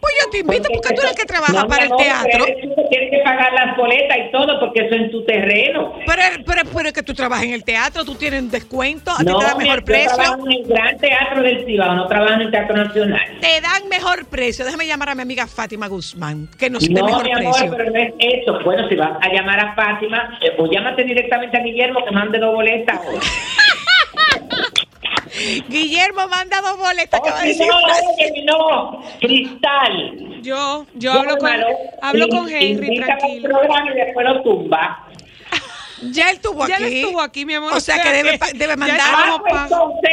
[0.00, 2.44] Pues yo te invito porque tú eres el que trabaja No, para el amor, teatro.
[2.46, 5.92] tú tienes que pagar las boletas y todo porque eso es en tu terreno.
[6.06, 9.24] Pero, pero, pero es que tú trabajas en el teatro, tú tienes descuento, a ti
[9.24, 10.14] no, te dan mejor yo precio.
[10.16, 13.20] trabajo en el Gran Teatro del Cibao, no trabajo en el Teatro Nacional.
[13.40, 14.64] Te dan mejor precio.
[14.64, 17.74] Déjame llamar a mi amiga Fátima Guzmán, que nos dé No, mejor mi amor, precio.
[17.76, 18.58] pero no es eso.
[18.64, 22.38] Bueno, si vas a llamar a Fátima, eh, o llámate directamente a Guillermo que mande
[22.38, 23.00] dos boletas.
[25.68, 27.72] Guillermo manda dos boletas, o acaba de si decir.
[27.72, 27.78] no,
[28.18, 30.42] oye, no, Cristal.
[30.42, 31.50] Yo, yo hablo con,
[32.02, 33.48] hablo con Henry, tranquilo.
[33.48, 35.04] programa y después lo tumba.
[36.12, 36.84] Ya él estuvo Ya aquí.
[36.84, 37.72] él estuvo aquí, mi amor.
[37.74, 39.00] O sea que debe, debe ya mandar.
[39.02, 40.12] Ah, pues entonces,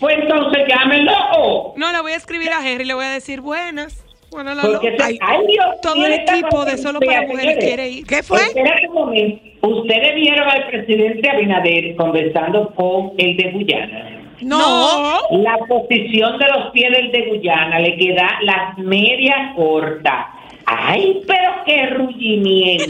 [0.00, 1.12] pues entonces llámenlo.
[1.36, 4.02] o- No, le voy a escribir a Henry, le voy a decir buenas.
[4.30, 7.40] Bueno, la Porque lo- se- Ay, ay, Dios todo el equipo de Solo para Mujeres
[7.42, 7.64] señores.
[7.64, 8.06] quiere ir.
[8.06, 8.40] ¿Qué fue?
[8.40, 9.42] Espérate un momento.
[9.68, 14.27] Ustedes vieron al presidente Abinader conversando con el de Guyana.
[14.42, 15.20] No.
[15.32, 20.26] La posición de los pies del de Guyana le queda las medias cortas.
[20.66, 22.84] Ay, pero qué rullimiento.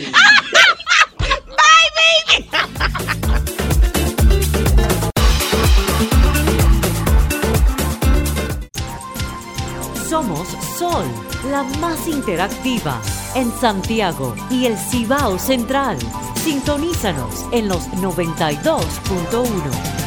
[10.08, 11.04] Somos Sol,
[11.50, 13.00] la más interactiva
[13.34, 15.96] en Santiago y el Cibao Central.
[16.34, 19.97] Sintonízanos en los 92.1.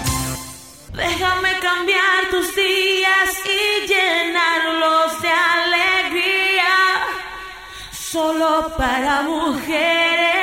[2.41, 6.73] Tus días y llenarlos de alegría.
[7.91, 10.40] Solo para mujeres.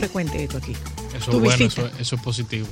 [0.00, 0.72] Frecuente esto aquí.
[1.16, 2.66] Eso es bueno, eso, eso es positivo.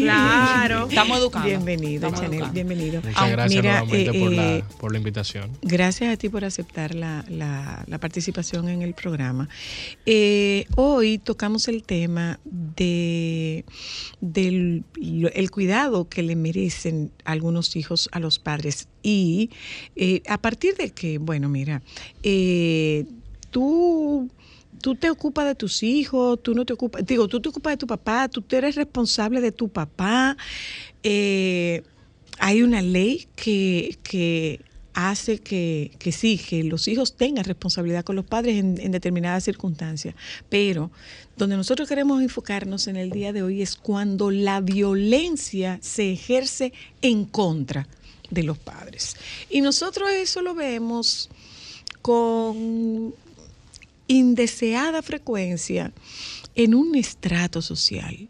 [0.00, 0.88] Claro.
[0.88, 1.46] Estamos educando.
[1.48, 2.54] Bienvenido, Estamos Chanel, educando.
[2.54, 3.02] bienvenido.
[3.02, 4.36] Muchas gracias Mira, nuevamente eh, por, eh,
[4.68, 5.50] la, por la invitación.
[5.62, 9.48] Gracias a ti por aceptar la, la- la participación en el programa.
[10.06, 13.64] Eh, hoy tocamos el tema de
[14.20, 19.50] del lo- el cuidado que le merecen algunos hijos a los padres y
[19.96, 21.82] eh, a partir de que, bueno, mira,
[22.24, 23.04] eh,
[23.50, 24.28] tú
[24.82, 27.76] tú te ocupas de tus hijos, tú no te ocupas, digo, tú te ocupas de
[27.78, 30.36] tu papá, tú eres responsable de tu papá.
[31.02, 31.82] Eh,
[32.38, 34.60] hay una ley que, que
[34.92, 40.14] hace que, que sí, que los hijos tengan responsabilidad con los padres en determinadas circunstancias.
[40.50, 40.90] Pero
[41.36, 46.72] donde nosotros queremos enfocarnos en el día de hoy es cuando la violencia se ejerce
[47.00, 47.86] en contra
[48.30, 49.16] de los padres.
[49.48, 51.30] Y nosotros eso lo vemos
[52.02, 53.14] con
[54.12, 55.92] indeseada frecuencia
[56.54, 58.28] en un estrato social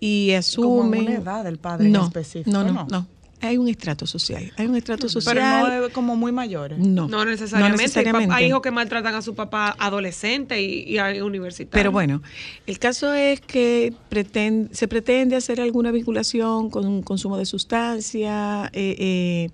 [0.00, 2.86] y Como asume en una edad del padre en no, específico, no, no, ¿no?
[2.90, 3.06] no,
[3.40, 6.78] hay un estrato social, hay un estrato social, Pero no como muy mayores.
[6.78, 7.82] no, No necesariamente.
[7.82, 8.34] necesariamente.
[8.34, 11.70] Hay hijos que maltratan a su papá adolescente y, y universitario.
[11.72, 12.20] Pero bueno,
[12.66, 18.70] el caso es que preten- se pretende hacer alguna vinculación con un consumo de sustancia,
[18.72, 19.50] eh, eh,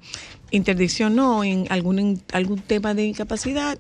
[0.57, 3.79] interdicción no, en algún, en algún tema de incapacidad.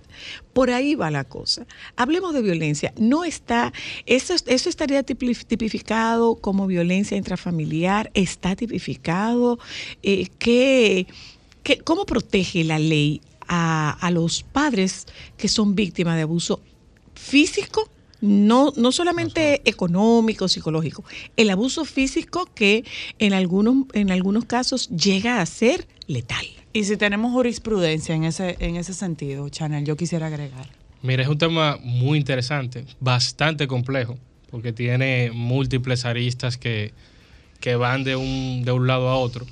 [0.53, 1.67] Por ahí va la cosa.
[1.97, 2.93] Hablemos de violencia.
[2.99, 3.73] No está,
[4.07, 9.59] eso, eso estaría tipi- tipificado como violencia intrafamiliar, está tipificado.
[10.03, 11.07] Eh, ¿qué-
[11.63, 15.07] qué- ¿Cómo protege la ley a, a los padres
[15.37, 16.61] que son víctimas de abuso
[17.15, 17.89] físico,
[18.21, 21.05] no, no solamente económico, psicológico,
[21.37, 22.85] el abuso físico que
[23.19, 26.47] en algunos, en algunos casos llega a ser letal.
[26.77, 30.67] Y si tenemos jurisprudencia en ese, en ese sentido, Chanel, yo quisiera agregar.
[31.03, 34.19] Mira, es un tema muy interesante, bastante complejo,
[34.51, 36.93] porque tiene múltiples aristas que,
[37.61, 39.47] que van de un, de un lado a otro.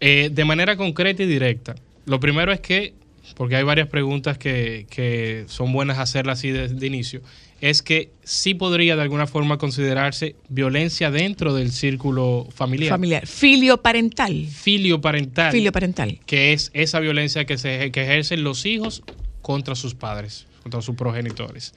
[0.00, 1.74] Eh, de manera concreta y directa,
[2.06, 2.94] lo primero es que,
[3.36, 7.20] porque hay varias preguntas que, que son buenas hacerlas así de, de inicio,
[7.62, 12.90] es que sí podría de alguna forma considerarse violencia dentro del círculo familiar.
[12.90, 13.24] Familiar.
[13.24, 14.48] Filio parental.
[14.50, 15.52] Filio parental.
[15.52, 16.18] Filio parental.
[16.26, 19.04] que es esa violencia que, se, que ejercen los hijos
[19.42, 21.72] contra sus padres, contra sus progenitores.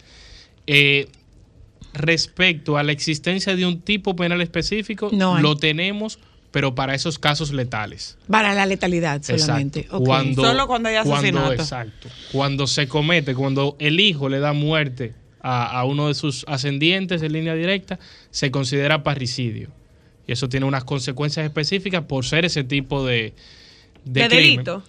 [0.66, 1.08] Eh,
[1.94, 6.18] respecto a la existencia de un tipo penal específico, No lo tenemos,
[6.50, 8.18] pero para esos casos letales.
[8.28, 9.82] Para la letalidad solamente.
[9.82, 10.04] Exacto.
[10.04, 11.54] Cuando, Solo cuando hay asesinato.
[11.54, 12.10] exacto.
[12.32, 15.14] Cuando se comete, cuando el hijo le da muerte
[15.48, 18.00] a, a uno de sus ascendientes en línea directa,
[18.32, 19.70] se considera parricidio.
[20.28, 23.34] Y eso tiene unas consecuencias específicas por ser ese tipo de,
[24.06, 24.46] de, de crimen.
[24.56, 24.84] delito.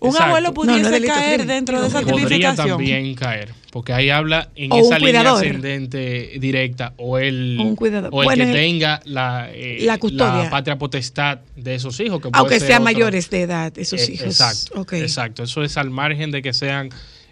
[0.00, 0.26] Un Exacto.
[0.26, 1.46] abuelo pudiese no es delito, caer crimen.
[1.46, 6.92] dentro de esa Podría también caer, porque ahí habla en O esa línea ascendente directa
[6.98, 8.10] o el, O un cuidador.
[8.12, 10.42] o el Bueno, que el- tenga la, eh, la custodia.
[10.44, 12.20] la patria potestad de esos hijos.
[12.20, 14.26] Que Aunque sean mayores de edad, esos Eh, hijos.
[14.26, 15.44] Exacto, exacto.
[15.44, 16.90] Eso es al margen de que sean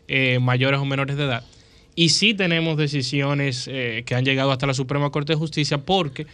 [0.09, 1.43] eh, mayores o menores de edad.
[1.95, 6.27] Y sí tenemos decisiones eh, que han llegado hasta la Suprema Corte de Justicia porque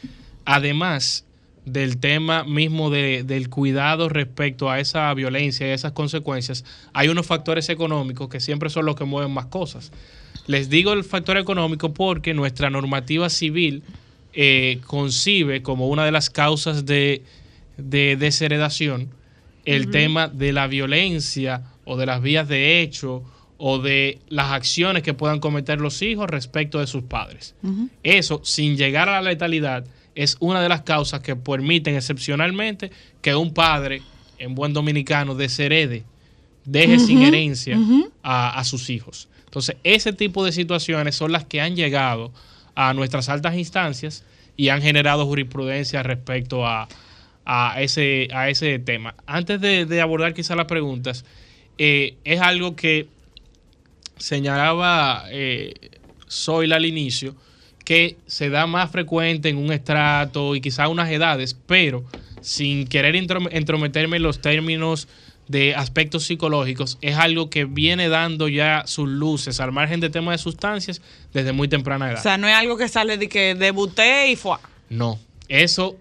[0.45, 1.25] además
[1.65, 7.27] del tema mismo de- del cuidado respecto a esa violencia y esas consecuencias, hay unos
[7.27, 9.93] factores económicos que siempre son los que mueven más cosas.
[10.47, 13.83] Les digo el factor económico porque nuestra normativa civil
[14.33, 17.23] eh, concibe como una de las causas de,
[17.77, 19.09] de desheredación
[19.67, 23.23] el tema de la violencia o de las vías de hecho
[23.59, 27.55] o de las acciones que puedan cometer los hijos respecto de sus padres.
[28.03, 29.85] Eso, sin llegar a la letalidad,
[30.15, 32.91] es una de las causas que permiten excepcionalmente
[33.21, 34.03] que un padre,
[34.39, 36.05] en buen dominicano, desherede,
[36.65, 37.79] deje sin herencia
[38.23, 39.29] a, a sus hijos.
[39.45, 42.33] Entonces, ese tipo de situaciones son las que han llegado
[42.75, 44.25] a nuestras altas instancias
[44.57, 46.89] y han generado jurisprudencia respecto a,
[47.45, 49.15] a ese, a ese tema.
[49.27, 51.25] Antes de, de abordar quizás las preguntas,
[51.79, 53.09] eh, es algo que
[54.19, 55.75] señalaba eh,
[56.73, 57.35] al inicio,
[57.85, 62.05] que se da más frecuente en un estrato y quizás unas edades, pero
[62.41, 65.09] sin querer entrom- entrometerme en los términos
[65.49, 70.35] de aspectos psicológicos, es algo que viene dando ya sus luces al margen de temas
[70.35, 71.01] de sustancias
[71.33, 72.19] desde muy temprana edad.
[72.19, 74.59] O sea, no es algo que sale de que debuté y fue.
[74.91, 75.97] No, eso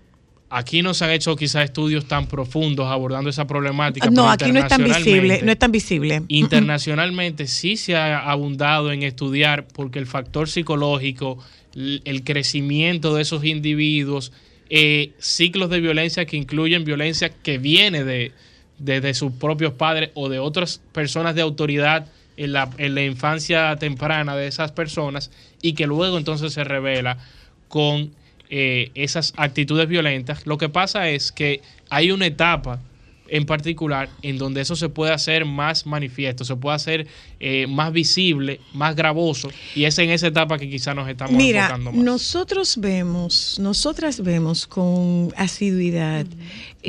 [0.50, 4.10] aquí no se han hecho quizás estudios tan profundos abordando esa problemática.
[4.10, 6.22] No, aquí no es tan visible, internacionalmente- no es tan visible.
[6.30, 11.38] Internacionalmente sí se ha abundado en estudiar porque el factor psicológico,
[11.76, 14.32] el crecimiento de esos individuos,
[14.70, 18.32] eh, ciclos de violencia que incluyen violencia que viene de,
[18.80, 23.04] de- de sus propios padres o de otras personas de autoridad en la, en la
[23.04, 25.32] infancia temprana de esas personas
[25.62, 27.18] y que luego entonces se revela
[27.68, 28.12] con
[28.50, 30.46] eh, esas actitudes violentas.
[30.46, 32.80] Lo que pasa es que hay una etapa
[33.30, 37.08] en particular en donde eso se puede hacer más manifiesto, se puede hacer
[37.40, 41.64] eh, más visible, más gravoso, y es en esa etapa que quizá nos estamos Mira,
[41.64, 42.04] enfocando más.
[42.04, 46.26] nosotros vemos, nosotras vemos con asiduidad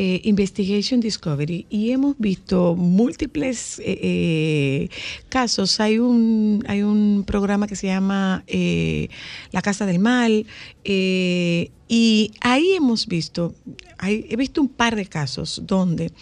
[0.00, 4.88] eh, Investigation Discovery y hemos visto múltiples eh, eh,
[5.28, 5.80] casos.
[5.80, 9.08] Hay un, hay un programa que se llama eh,
[9.50, 10.46] La Casa del Mal
[10.84, 13.54] y ahí hemos visto,
[13.98, 16.12] hay- he visto un par de casos donde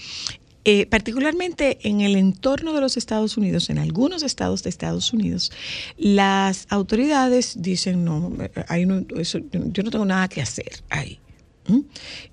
[0.91, 5.53] particularmente en el entorno de los Estados Unidos, en algunos estados de Estados Unidos,
[5.99, 8.33] las autoridades dicen, no,
[8.69, 11.21] ahí no- eso- yo no tengo nada que hacer ahí.
[11.69, 11.81] ¿Mm?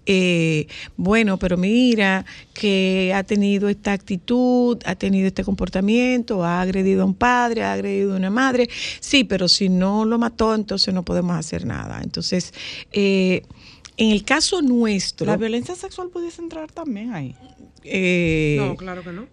[0.06, 0.68] Eh,
[0.98, 7.06] bueno, pero mira que ha tenido esta actitud, ha tenido este comportamiento, ha agredido a
[7.06, 8.70] un padre, ha agredido a una madre.
[9.00, 12.02] Sí, pero si no lo mató, entonces no podemos hacer nada.
[12.04, 12.54] Entonces,
[12.92, 13.44] eh,
[13.98, 15.26] en el caso nuestro...
[15.28, 17.36] La violencia sexual pudiese entrar también ahí.
[17.84, 19.28] eh, No, claro que no.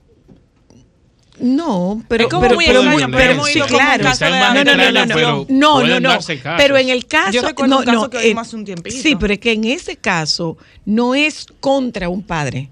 [1.38, 4.02] No, pero, Es como pero, muy pero, extraño, muy- pero sí, claro.
[4.04, 6.18] caso de no, no, no, no, no, pero no, no, no.
[6.58, 8.96] Pero en el caso, Yo recuerdo no, un caso no, que eh, hace un tiempito.
[8.96, 12.68] Sí, pero es que en ese caso no es contra un padre.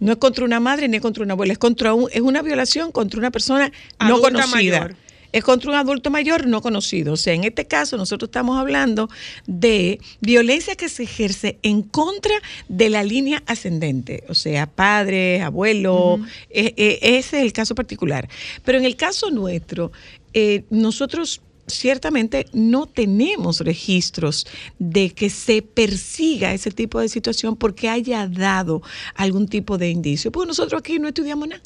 [0.00, 2.40] No es contra una madre ni es contra una abuela, es contra un, es una
[2.42, 4.46] violación contra una persona no conocida.
[4.80, 4.96] mayor.
[5.32, 7.12] Es contra un adulto mayor no conocido.
[7.12, 9.08] O sea, en este caso nosotros estamos hablando
[9.46, 12.34] de violencia que se ejerce en contra
[12.68, 16.20] de la línea ascendente, o sea, padres, abuelos,
[16.50, 18.28] eh, eh, ese es el caso particular.
[18.64, 19.92] Pero en el caso nuestro,
[20.32, 24.46] eh, nosotros ciertamente no tenemos registros
[24.78, 28.82] de que se persiga ese tipo de situación porque haya dado
[29.14, 30.32] algún tipo de indicio.
[30.32, 31.62] Porque nosotros aquí no estudiamos nada.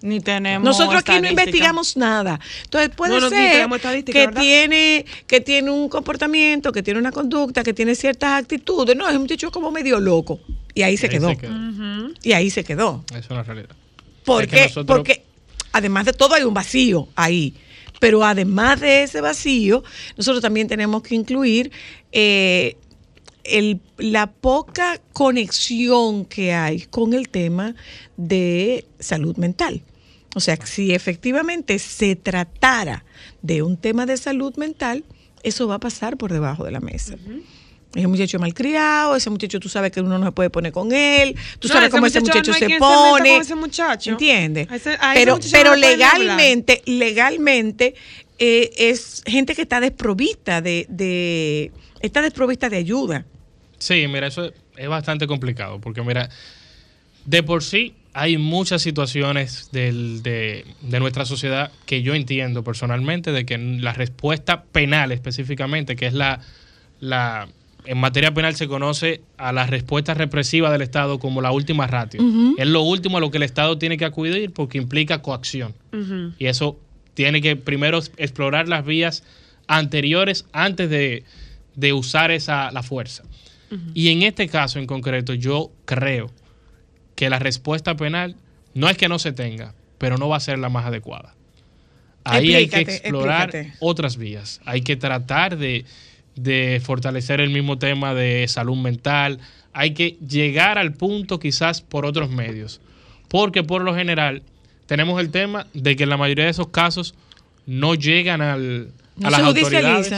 [0.00, 0.64] Ni tenemos.
[0.64, 2.38] Nosotros aquí no investigamos nada.
[2.64, 4.40] Entonces puede No, ser que ¿verdad?
[4.40, 8.94] tiene, que tiene un comportamiento, que tiene una conducta, que tiene ciertas actitudes.
[8.96, 10.38] No, es un muchacho como medio loco.
[10.74, 11.28] Y ahí se Ahí quedó.
[11.30, 11.54] se quedó.
[12.22, 13.04] Y ahí se quedó.
[13.10, 13.70] Eso es una realidad.
[14.24, 14.62] ¿Por Es que qué?
[14.64, 15.24] nosotros- Porque
[15.72, 17.54] además de todo hay un vacío ahí.
[17.98, 19.82] Pero además de ese vacío,
[20.16, 21.72] nosotros también tenemos que incluir
[22.12, 22.76] eh,
[23.50, 27.74] el- la poca conexión que hay con el tema
[28.16, 29.82] de salud mental.
[30.34, 33.04] O sea, si efectivamente se tratara
[33.42, 35.04] de un tema de salud mental,
[35.42, 37.14] eso va a pasar por debajo de la mesa.
[37.94, 41.34] Ese muchacho malcriado, ese muchacho tú sabes que uno no se puede poner con él,
[41.58, 43.30] tú No, sabes ese cómo ese muchacho no se pone.
[43.32, 44.10] con ese muchacho.
[44.10, 44.70] ¿Entiendes?
[44.70, 47.94] A ese- a ese pero muchacho pero no legalmente, legalmente
[48.38, 53.24] eh, es gente que está desprovista de, de está desprovista de ayuda.
[53.78, 56.28] Sí, mira, eso es bastante complicado, porque mira,
[57.24, 63.30] de por sí hay muchas situaciones del- de, de nuestra sociedad que yo entiendo personalmente
[63.32, 66.40] de que la respuesta penal específicamente, que es la,
[67.00, 67.48] la
[67.84, 72.20] en materia penal se conoce a la respuesta represiva del Estado como la última ratio.
[72.58, 75.74] Es lo último a lo que el Estado tiene que acudir porque implica coacción.
[76.38, 76.78] Y eso
[77.14, 79.22] tiene que primero explorar las vías
[79.68, 81.24] anteriores antes de,
[81.76, 83.22] de usar esa, la fuerza.
[83.94, 86.30] Y en este caso en concreto, yo creo
[87.14, 88.36] que la respuesta penal
[88.74, 91.34] no es que no se tenga, pero no va a ser la más adecuada.
[92.24, 93.76] Ahí hay que explorar explícate.
[93.80, 94.60] otras vías.
[94.64, 95.84] Hay que tratar de,
[96.36, 99.38] de fortalecer el mismo tema de salud mental.
[99.72, 102.80] Hay que llegar al punto quizás por otros medios.
[103.28, 104.42] Porque por lo general
[104.86, 107.14] tenemos el tema de que en la mayoría de esos casos
[107.66, 110.12] no llegan al, No a las autoridades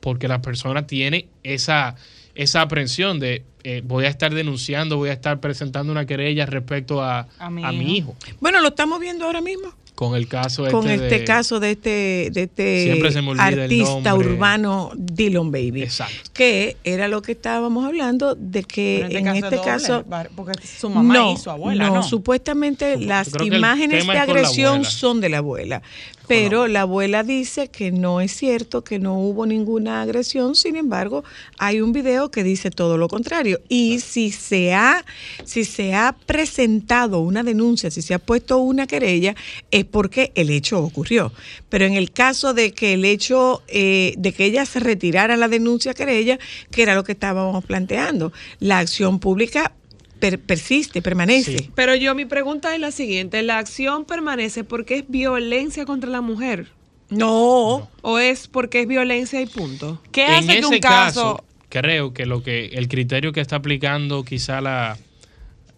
[0.00, 1.96] porque la persona tiene esa,
[2.38, 7.02] esa aprensión de eh, voy a estar denunciando, voy a estar presentando una querella respecto
[7.02, 8.16] a, A mi a mi hijo.
[8.40, 9.68] Bueno, lo estamos viendo ahora mismo.
[9.96, 13.30] Con el caso con este, este de- caso de este, de este Siempre se me
[13.30, 15.82] olvida el artista urbano Dylan Baby.
[15.82, 16.30] Exacto.
[16.32, 20.04] Que era lo que estábamos hablando de que Pero en es este doble, caso.
[20.36, 22.02] Porque su mamá no, y su abuela, no, ¿no?
[22.04, 25.82] supuestamente las imágenes de la agresión son de la abuela.
[26.28, 31.24] Pero la abuela dice que no es cierto, que no hubo ninguna agresión, sin embargo,
[31.58, 33.60] hay un video que dice todo lo contrario.
[33.68, 35.04] Y si se ha,
[35.44, 39.34] si se ha presentado una denuncia, si se ha puesto una querella,
[39.70, 41.32] es porque el hecho ocurrió.
[41.70, 45.48] Pero en el caso de que el hecho, eh, de que ella se retirara la
[45.48, 46.38] denuncia querella,
[46.70, 49.72] que era lo que estábamos planteando, la acción pública
[50.18, 51.58] per- persiste, permanece.
[51.58, 51.70] Sí.
[51.74, 56.20] Pero yo mi pregunta es la siguiente, ¿la acción permanece porque es violencia contra la
[56.20, 56.68] mujer?
[57.10, 60.02] No, ¿O es porque es violencia y punto?
[60.12, 64.24] ¿Qué en hace que un caso, creo que lo que el criterio que está aplicando
[64.24, 64.98] quizá la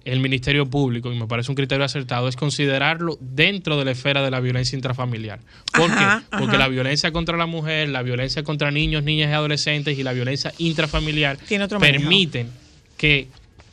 [0.04, 4.22] el Ministerio Público, y me parece un criterio acertado, es considerarlo dentro de la esfera
[4.22, 5.40] de la violencia intrafamiliar.
[5.72, 6.36] ¿Por Ajá, qué?
[6.38, 6.58] Porque ajá.
[6.58, 10.52] la violencia contra la mujer, la violencia contra niños, niñas y adolescentes y la violencia
[10.58, 11.38] intrafamiliar
[11.78, 12.50] permiten
[12.96, 13.28] que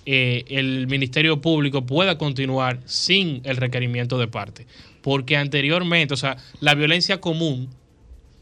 [0.10, 4.66] eh, el Ministerio Público pueda continuar sin el requerimiento de parte.
[5.02, 7.68] Porque anteriormente, o sea, la violencia común,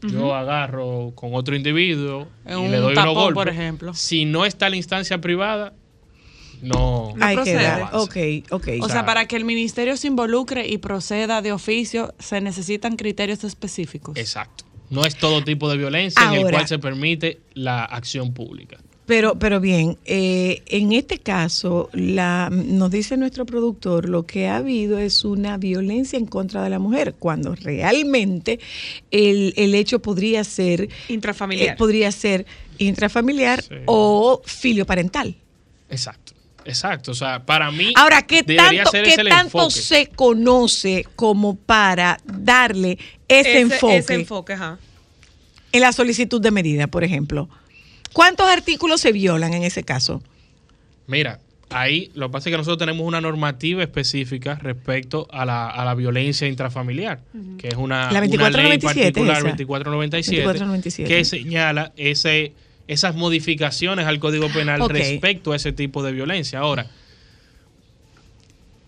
[0.00, 3.44] yo agarro con otro individuo En y le un doy tapón, unos golpes.
[3.44, 3.94] por ejemplo.
[3.94, 5.72] Si no está la instancia privada,
[6.62, 7.14] no.
[7.16, 7.62] No Hay que procede.
[7.64, 7.90] dar.
[7.94, 8.16] Ok,
[8.50, 8.68] ok.
[8.82, 13.42] O sea, para que el ministerio se involucre y proceda de oficio, se necesitan criterios
[13.42, 14.16] específicos.
[14.16, 14.64] Exacto.
[14.88, 18.76] No es todo tipo de violencia en el cual se permite la acción pública.
[19.06, 24.56] Pero, pero bien, eh, en este caso, la, nos dice nuestro productor, lo que ha
[24.56, 28.58] habido es una violencia en contra de la mujer, cuando realmente
[29.12, 31.68] el, el hecho podría ser Intrafamiliar.
[31.74, 32.46] eh, podría ser
[32.78, 33.74] intrafamiliar Sí.
[33.86, 35.36] o filioparental.
[35.88, 36.32] Exacto.
[36.64, 37.12] Exacto.
[37.12, 37.92] O sea, para mí.
[37.94, 42.98] Ahora, ¿qué tanto, ser qué ese tanto se conoce como para darle
[43.28, 44.78] ese, enfoque Ese enfoque, ajá.
[45.70, 47.48] en la solicitud de medida, por ejemplo?
[48.16, 50.22] ¿Cuántos artículos se violan en ese caso?
[51.06, 51.38] Mira,
[51.68, 55.84] ahí lo que pasa es que nosotros tenemos una normativa específica respecto a la, a
[55.84, 57.20] la violencia intrafamiliar,
[57.58, 59.48] que es una, La una ley 2497 particular, esa.
[59.48, 61.14] 2497, 2497.
[61.14, 62.54] que señala ese,
[62.88, 66.60] esas modificaciones al Código Penal respecto a ese tipo de violencia.
[66.60, 66.86] Ahora,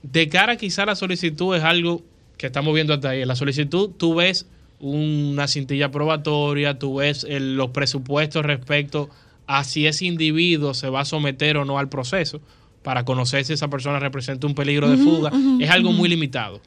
[0.03, 2.03] de cara quizá a la solicitud es algo
[2.39, 3.20] que estamos viendo hasta ahí.
[3.20, 4.47] En la solicitud tú ves
[4.81, 9.11] una cintilla probatoria, tú ves el- los presupuestos respecto
[9.47, 12.41] a si ese individuo se va a someter o no al proceso
[12.83, 15.31] para conocer si esa persona representa un peligro de fuga.
[15.61, 16.61] es algo muy limitado.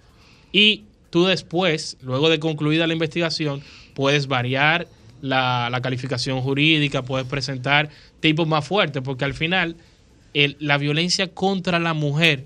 [0.52, 3.62] Y tú después, luego de concluida la investigación,
[3.94, 4.88] puedes variar
[5.22, 7.90] la, la calificación jurídica, puedes presentar
[8.20, 9.76] tipos más fuertes, porque al final
[10.34, 12.46] el- la violencia contra la mujer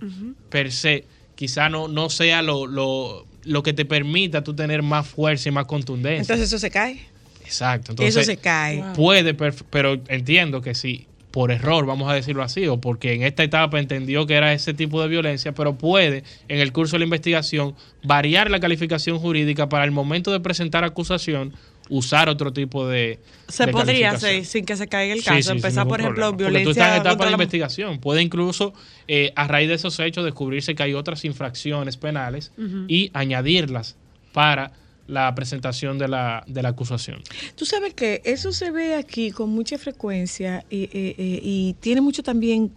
[0.50, 1.06] per se
[1.36, 5.52] quizá no, no sea lo, lo, lo que te permita tú tener más fuerza y
[5.52, 6.22] más contundencia.
[6.22, 7.00] Entonces eso se cae.
[7.44, 7.92] Exacto.
[7.92, 8.84] Entonces, eso se cae.
[8.96, 13.44] Puede, pero entiendo que sí, por error, vamos a decirlo así, o porque en esta
[13.44, 17.06] etapa entendió que era ese tipo de violencia, pero puede, en el curso de la
[17.06, 21.54] investigación, variar la calificación jurídica para el momento de presentar acusación,
[21.90, 23.20] usar otro tipo de.
[23.48, 25.52] Se de podría hacer sin que se caiga el caso.
[25.52, 26.38] sí, Empezar, por ejemplo, problema.
[26.38, 26.64] Porque violencia.
[26.66, 28.00] tú estás en etapa de la- investigación.
[28.00, 28.74] Puede incluso,
[29.08, 32.52] eh, a raíz de esos hechos, descubrirse que hay otras infracciones penales
[32.88, 33.96] y añadirlas
[34.34, 34.72] para
[35.08, 37.22] la presentación de la, de la acusación.
[37.56, 42.72] Tú sabes que eso se ve aquí con mucha frecuencia y, y tiene mucho también,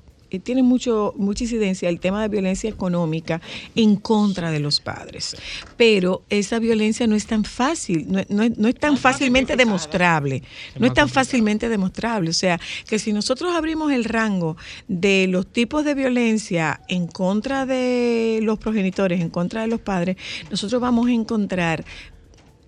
[0.44, 3.40] tiene mucho, mucha incidencia el tema de violencia económica
[3.74, 5.36] en contra de los padres.
[5.76, 10.42] Pero esa violencia no es tan fácil, no, no no es tan fácilmente demostrable.
[10.78, 12.30] No es tan fácilmente demostrable.
[12.30, 14.56] O sea, que si nosotros abrimos el rango
[14.88, 20.16] de los tipos de violencia en contra de los progenitores, en contra de los padres,
[20.50, 21.84] nosotros vamos a encontrar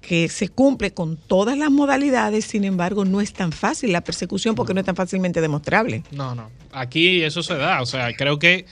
[0.01, 4.55] que se cumple con todas las modalidades, sin embargo, no es tan fácil la persecución
[4.55, 6.03] porque no es tan fácilmente demostrable.
[6.11, 6.51] No, no.
[6.73, 7.83] Aquí eso se da.
[7.83, 8.65] O sea, creo que,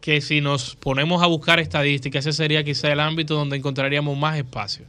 [0.00, 4.36] que si nos ponemos a buscar estadísticas, ese sería quizá el ámbito donde encontraríamos más
[4.38, 4.84] espacio.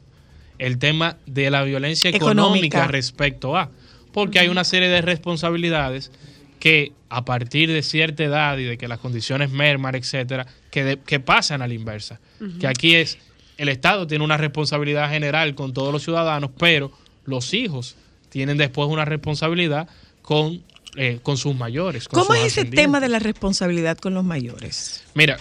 [0.58, 2.88] El tema de la violencia económica, Económica.
[2.88, 3.70] respecto a.
[4.14, 6.12] Porque hay una serie de responsabilidades
[6.60, 11.00] que a partir de cierta edad y de que las condiciones merman, etcétera, que, de-
[11.00, 12.20] que pasan a la inversa.
[12.60, 13.18] Que aquí es,
[13.62, 16.92] el Estado tiene una responsabilidad general con todos los ciudadanos, pero
[17.26, 17.96] los hijos
[18.30, 19.88] tienen después una responsabilidad
[20.24, 20.64] con,
[20.96, 22.08] eh, con sus mayores.
[22.08, 25.04] con ¿Cómo sus es ese tema de la responsabilidad con los mayores?
[25.14, 25.38] Mira,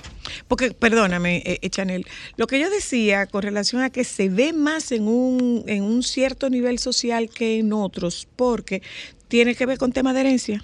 [0.49, 2.07] Porque, perdóname, eh, eh, Chanel,
[2.37, 6.03] lo que yo decía con relación a que se ve más en un, en un
[6.03, 8.83] cierto nivel social que en otros, porque
[9.29, 10.63] tiene que ver con tema de herencia.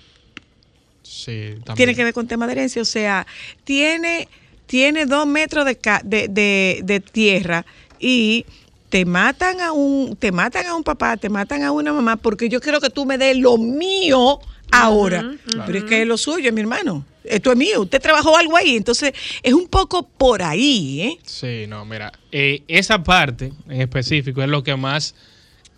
[1.02, 1.76] sí, también.
[1.76, 2.82] tiene que ver con tema de herencia.
[2.82, 3.26] O sea,
[3.64, 4.28] tiene,
[4.66, 7.64] tiene dos metros de, ca- de, de- de tierra
[7.98, 8.44] y
[8.88, 12.48] te matan a un, te matan a un papá, te matan a una mamá, porque
[12.48, 14.38] yo quiero que tú me des lo mío
[14.70, 15.22] ahora.
[15.66, 17.04] Pero es que es lo suyo, mi hermano.
[17.24, 17.82] Esto es mío.
[17.82, 18.76] Usted trabajó algo ahí.
[18.76, 19.12] Entonces,
[19.42, 21.18] es un poco por ahí, ¿eh?
[21.24, 25.14] Sí, no, mira, eh, esa parte en específico es lo que más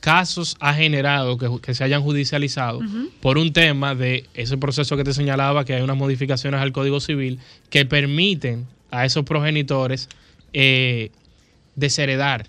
[0.00, 2.80] casos ha generado que, que se hayan judicializado
[3.20, 7.00] por un tema de ese proceso que te señalaba, que hay unas modificaciones al Código
[7.00, 10.08] Civil que permiten a esos progenitores
[10.52, 11.10] eh,
[11.76, 12.46] desheredar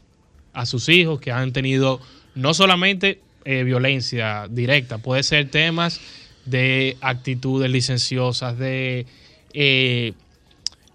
[0.53, 1.99] a sus hijos que han tenido
[2.35, 5.99] no solamente eh, violencia directa, puede ser temas
[6.45, 9.05] de actitudes licenciosas, de...
[9.53, 10.13] eh,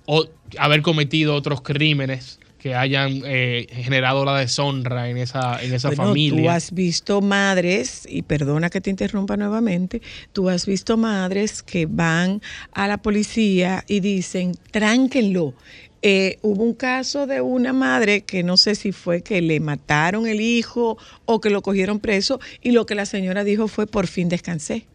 [0.06, 0.26] o
[0.58, 6.04] haber cometido otros crímenes que hayan eh, generado la deshonra en esa, en esa Bueno,
[6.04, 6.42] familia.
[6.42, 10.00] Tú has visto madres, y perdona que te interrumpa nuevamente,
[10.32, 12.40] tú has visto madres que van
[12.72, 15.52] a la policía y dicen, tránquenlo.
[16.00, 20.26] Eh, hubo un caso de una madre que no sé si fue que le mataron
[20.26, 20.96] el hijo
[21.26, 24.86] o que lo cogieron preso y lo que la señora dijo fue por fin descansé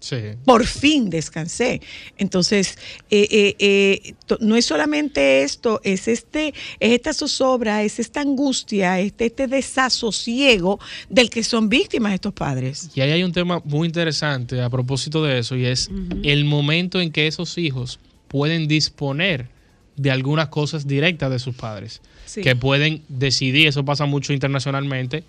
[0.00, 0.16] Sí.
[0.46, 1.82] por fin descansé.
[2.16, 2.78] Entonces,
[3.10, 8.98] eh, eh, eh, no es solamente esto, es este, es esta zozobra, es esta angustia,
[8.98, 10.80] este, este desasosiego
[11.10, 12.90] del que son víctimas estos padres.
[12.94, 15.90] Y ahí hay un tema muy interesante a propósito de eso y es
[16.22, 19.48] el momento en que esos hijos pueden disponer
[19.96, 22.00] de algunas cosas directas de sus padres.
[22.24, 22.40] Sí.
[22.40, 25.24] Que pueden decidir, eso pasa mucho internacionalmente,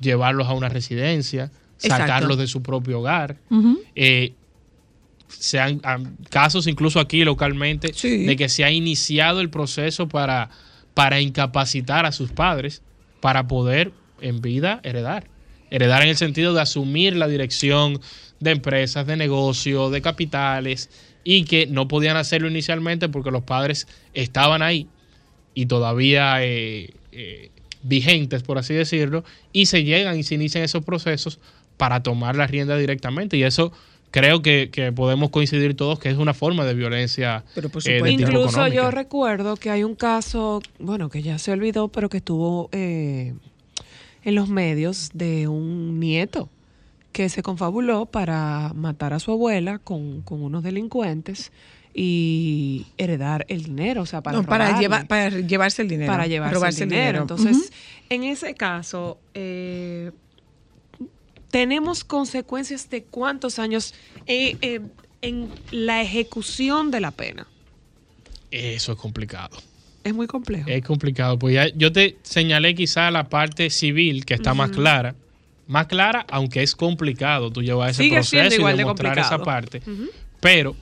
[0.00, 1.52] llevarlos a una residencia,
[1.82, 1.96] Exacto.
[2.06, 3.36] sacarlos de su propio hogar.
[3.94, 4.32] Eh,
[5.28, 8.24] se han, han- casos incluso aquí localmente Sí.
[8.26, 10.50] de que se ha iniciado el proceso para,
[10.94, 12.82] para incapacitar a sus padres
[13.20, 15.28] para poder en vida heredar.
[15.70, 18.00] Heredar en el sentido de asumir la dirección
[18.38, 20.90] de empresas, de negocios, de capitales
[21.24, 24.86] y que no podían hacerlo inicialmente porque los padres estaban ahí
[25.54, 27.50] y todavía eh, eh,
[27.82, 31.40] vigentes, por así decirlo, y se llegan y se inician esos procesos
[31.76, 33.36] para tomar la rienda directamente.
[33.36, 33.72] Y eso
[34.10, 37.92] creo que, que podemos coincidir todos que es una forma de violencia Pero por eh,
[37.92, 38.18] de supuesto.
[38.18, 42.18] tipo Incluso yo recuerdo que hay un caso, bueno, que ya se olvidó, pero que
[42.18, 43.34] estuvo eh,
[44.24, 46.48] en los medios de un nieto
[47.12, 51.50] que se confabuló para matar a su abuela con, con unos delincuentes
[51.94, 56.12] y heredar el dinero, o sea, para, No, para, robarle, llevar, para llevarse el dinero.
[56.12, 57.20] para llevarse robarse el dinero.
[57.22, 57.72] Entonces,
[58.10, 60.10] en ese caso, eh,
[61.56, 63.94] tenemos consecuencias de cuántos años
[64.26, 64.82] eh, eh,
[65.22, 67.46] en la ejecución de la pena.
[68.50, 69.56] Eso es complicado.
[70.04, 70.68] Es muy complejo.
[70.68, 71.38] Es complicado.
[71.38, 75.14] Pues ya yo te señalé quizá la parte civil que está más clara.
[75.66, 79.80] Más clara, aunque es complicado tú llevar ese Sigue proceso y de demostrar esa parte.
[80.40, 80.76] Pero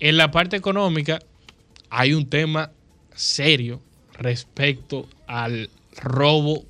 [0.00, 1.20] en la parte económica
[1.88, 2.72] hay un tema
[3.14, 3.80] serio
[4.18, 5.70] respecto al
[6.02, 6.64] robo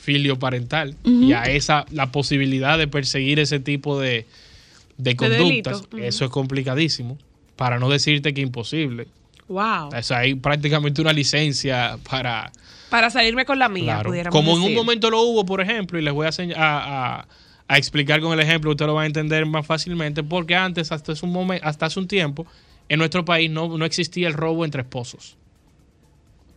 [0.00, 4.26] filioparental y a esa la posibilidad de perseguir ese tipo de,
[4.98, 5.82] de conductas.
[5.98, 7.18] Eso es complicadísimo.
[7.56, 9.06] Para no decirte que imposible.
[9.48, 9.88] Wow.
[9.94, 12.50] O sea, hay prácticamente una licencia para...
[12.88, 14.10] Para salirme con la mía, Claro.
[14.10, 17.28] pudiéramos Como en un momento lo hubo, por ejemplo, y les voy a, a, a-
[17.68, 21.12] a explicar con el ejemplo, usted lo va a entender más fácilmente, porque antes, hasta
[21.12, 22.46] hace un, momen- hasta hace un tiempo,
[22.88, 25.36] en nuestro país no, no existía el robo entre esposos.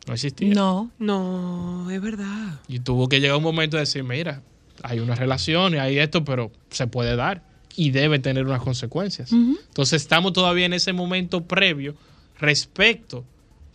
[0.07, 0.53] No existía.
[0.53, 0.91] No.
[0.99, 2.59] No, es verdad.
[2.67, 4.41] Y tuvo que llegar un momento de decir, mira,
[4.81, 7.43] hay una relación y hay esto, pero se puede dar
[7.75, 9.31] y debe tener unas consecuencias.
[9.31, 11.95] Entonces estamos todavía en ese momento previo
[12.39, 13.23] respecto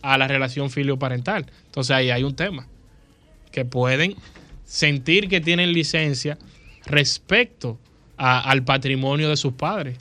[0.01, 1.47] a la relación filioparental.
[1.65, 2.67] Entonces ahí hay un tema
[3.51, 4.15] que pueden
[4.65, 6.37] sentir que tienen licencia
[6.85, 7.79] respecto
[8.17, 9.97] a- al patrimonio de sus padres.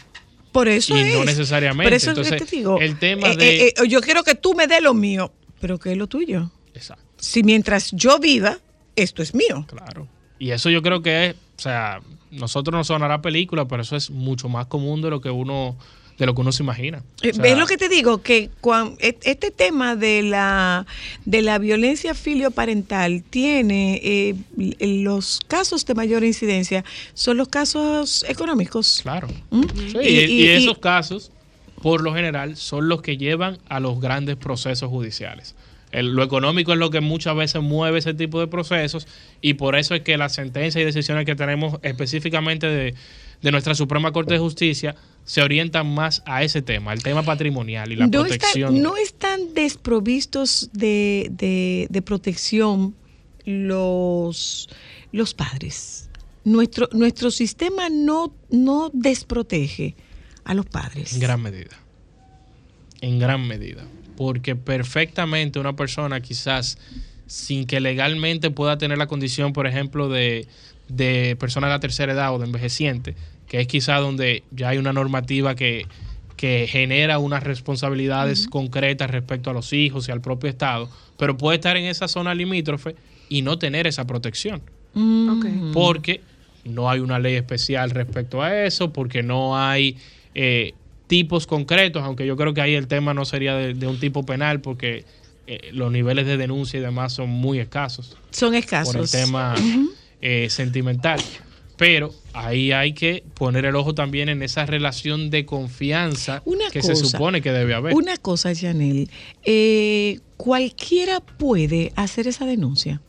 [0.52, 1.14] Por eso Y es.
[1.14, 1.84] no necesariamente.
[1.90, 2.78] Por eso es que Entonces, te digo.
[2.80, 5.78] el tema eh, de- eh, eh, yo quiero que tú me des lo mío, pero
[5.78, 6.50] ¿qué es lo tuyo?
[6.74, 7.04] Exacto.
[7.18, 8.58] Si mientras yo viva,
[8.96, 9.64] esto es mío.
[9.68, 10.06] Claro.
[10.38, 12.00] Y eso yo creo que es, o sea,
[12.30, 15.76] nosotros nos sonará película, pero eso es mucho más común de lo que uno,
[16.16, 17.02] de lo que uno se imagina.
[17.22, 18.22] Eh, O sea, ¿Ves lo que te digo?
[18.22, 20.86] Que cuan- et- este tema de la,
[21.24, 24.34] de la violencia filioparental tiene eh,
[24.80, 26.84] los casos de mayor incidencia,
[27.14, 29.00] son los casos económicos.
[29.02, 29.26] Claro.
[29.50, 29.62] ¿Mm?
[29.90, 31.32] Sí, Y- y, y- y y- esos casos,
[31.82, 35.54] por lo general, son los que llevan a los grandes procesos judiciales.
[35.90, 39.06] El- lo económico es lo que muchas veces mueve ese tipo de procesos
[39.40, 42.94] y por eso es que las sentencias y decisiones que tenemos específicamente de,
[43.40, 47.90] de nuestra Suprema Corte de Justicia se orientan más a ese tema, el tema patrimonial
[47.92, 48.82] y la no, protección.
[48.82, 52.94] no están desprovistos de, de- de protección
[53.44, 54.68] los,
[55.12, 56.10] los padres.
[56.44, 59.94] Nuestro, nuestro sistema no, no desprotege
[60.48, 61.12] a los padres.
[61.12, 61.76] En gran medida.
[63.00, 63.84] En gran medida.
[64.16, 66.78] Porque perfectamente una persona quizás
[67.26, 70.48] sin que legalmente pueda tener la condición, por ejemplo, de,
[70.88, 73.14] de persona de la tercera edad o de envejeciente,
[73.46, 75.86] que es quizás donde ya hay una normativa que,
[76.36, 81.56] que genera unas responsabilidades concretas respecto a los hijos y al propio Estado, pero puede
[81.56, 82.96] estar en esa zona limítrofe
[83.28, 84.62] y no tener esa protección
[84.94, 85.72] Mm.
[85.72, 86.20] Porque
[86.64, 89.96] no hay una ley especial respecto a eso, porque no hay
[90.34, 90.74] eh,
[91.06, 94.24] tipos concretos, aunque yo creo que ahí el tema no sería de, de un tipo
[94.24, 95.04] penal, porque
[95.46, 99.10] eh, los niveles de denuncia y demás son muy escasos Son por el escasos.
[99.10, 99.54] tema
[100.20, 101.20] eh, sentimental.
[101.78, 106.80] Pero ahí hay que poner el ojo también en esa relación de confianza Una que
[106.80, 107.94] cosa, se supone que debe haber.
[107.94, 109.08] Una cosa, Janel,
[109.44, 113.00] eh, cualquiera puede hacer esa denuncia.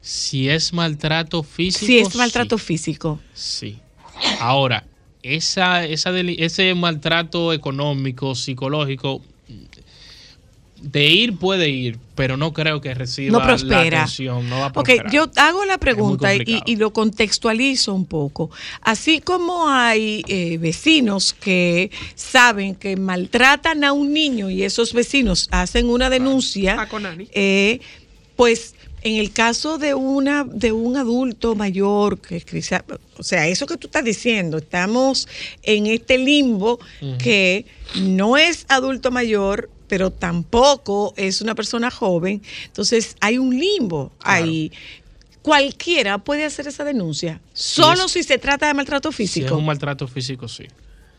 [0.00, 1.84] Si es maltrato físico.
[1.84, 3.20] Si es maltrato físico.
[3.34, 3.78] Sí.
[4.40, 4.86] Ahora,
[5.22, 9.22] esa, esa deli- ese maltrato económico, psicológico,
[10.80, 13.98] de ir puede ir, pero no creo que reciba No la prospera.
[14.02, 14.48] atención.
[14.50, 15.12] No va a Ok, prosperar.
[15.12, 18.50] yo hago la pregunta y, lo contextualizo un poco.
[18.80, 25.46] Así como hay eh, vecinos que saben que maltratan a un niño y esos vecinos
[25.52, 26.88] hacen una denuncia, Ah,
[27.32, 27.80] eh,
[28.34, 32.84] pues en el caso de una de un adulto mayor que quizá-
[33.18, 35.26] o sea eso que tú estás diciendo estamos
[35.62, 36.78] en este limbo
[37.18, 37.66] que
[38.00, 42.40] no es adulto mayor pero tampoco es una persona joven.
[42.64, 44.72] Entonces hay un limbo ahí.
[45.42, 49.56] Cualquiera puede hacer esa denuncia solo es- si se trata de maltrato Si es físico.
[49.56, 50.64] un maltrato físico, sí.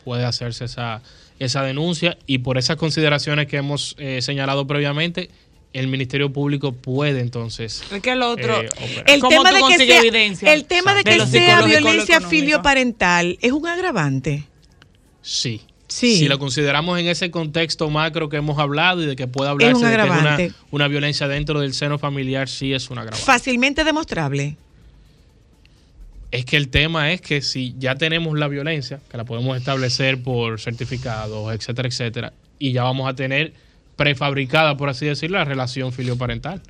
[0.06, 1.02] Puede hacerse esa,
[1.40, 2.18] esa denuncia.
[2.26, 5.30] Y por esas consideraciones que hemos eh, señalado previamente,
[5.74, 7.84] el Ministerio Público puede entonces.
[7.92, 8.62] Es que el otro.
[8.62, 8.70] eh,
[9.08, 12.22] el ¿Cómo tema tú de que consigues sea, evidencia el tema de que sea violencia
[12.22, 14.46] filioparental es un agravante
[15.22, 15.62] Sí.
[15.88, 16.18] Sí.
[16.18, 19.76] Si lo consideramos en ese contexto macro que hemos hablado y de que puede hablarse
[19.76, 20.52] un de que es una, agravante.
[20.72, 23.24] una violencia dentro del seno familiar, sí es un agravante.
[23.24, 24.58] fácilmente demostrable
[26.32, 30.24] Es que el tema es que si ya tenemos la violencia, que la podemos establecer
[30.24, 33.54] por certificados, etcétera, etcétera, y ya vamos a tener
[33.96, 36.62] prefabricada, por así decirlo, la relación filioparental.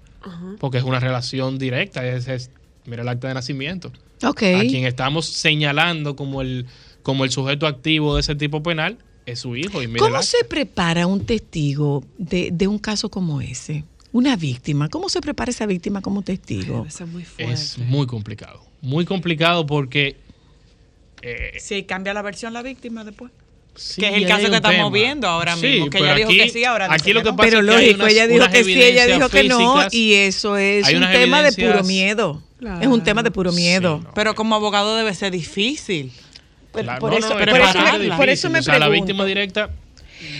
[0.60, 2.50] Porque es una relación directa, es, es-
[2.86, 3.92] mira el acta de nacimiento.
[4.26, 4.44] Ok.
[4.56, 6.66] A quien estamos señalando como el,
[7.02, 9.82] como el sujeto activo de ese tipo penal es su hijo.
[9.84, 13.84] Y mira ¿Cómo se prepara un testigo de, de un caso como ese?
[14.14, 14.88] Una víctima.
[14.90, 16.86] ¿Cómo se prepara esa víctima como testigo?
[16.88, 17.54] Eso es muy fuerte.
[17.54, 18.64] Es muy complicado.
[18.82, 20.16] Muy complicado porque...
[21.22, 23.32] eh, Si cambia la versión la víctima después.
[23.76, 24.90] Sí que es el caso que estamos tema.
[24.90, 25.90] viendo ahora Sí, mismo.
[25.90, 27.36] Que ella dijo aquí- que sí, ahora dice Aquí que lo que no.
[27.36, 29.88] pasa Pero es que hay lógico, unas- ella dijo que sí, ella dijo que no,
[29.92, 32.42] y eso es un tema de puro miedo.
[32.60, 32.82] Claro.
[32.82, 34.00] Es un tema de puro Sí, miedo.
[34.04, 34.14] no.
[34.14, 36.12] Pero como abogado debe ser difícil.
[36.72, 37.46] Por, Claro, por no, eso, por, me,
[38.18, 39.06] por eso me o sea, la pregunto.
[39.06, 39.70] víctima directa,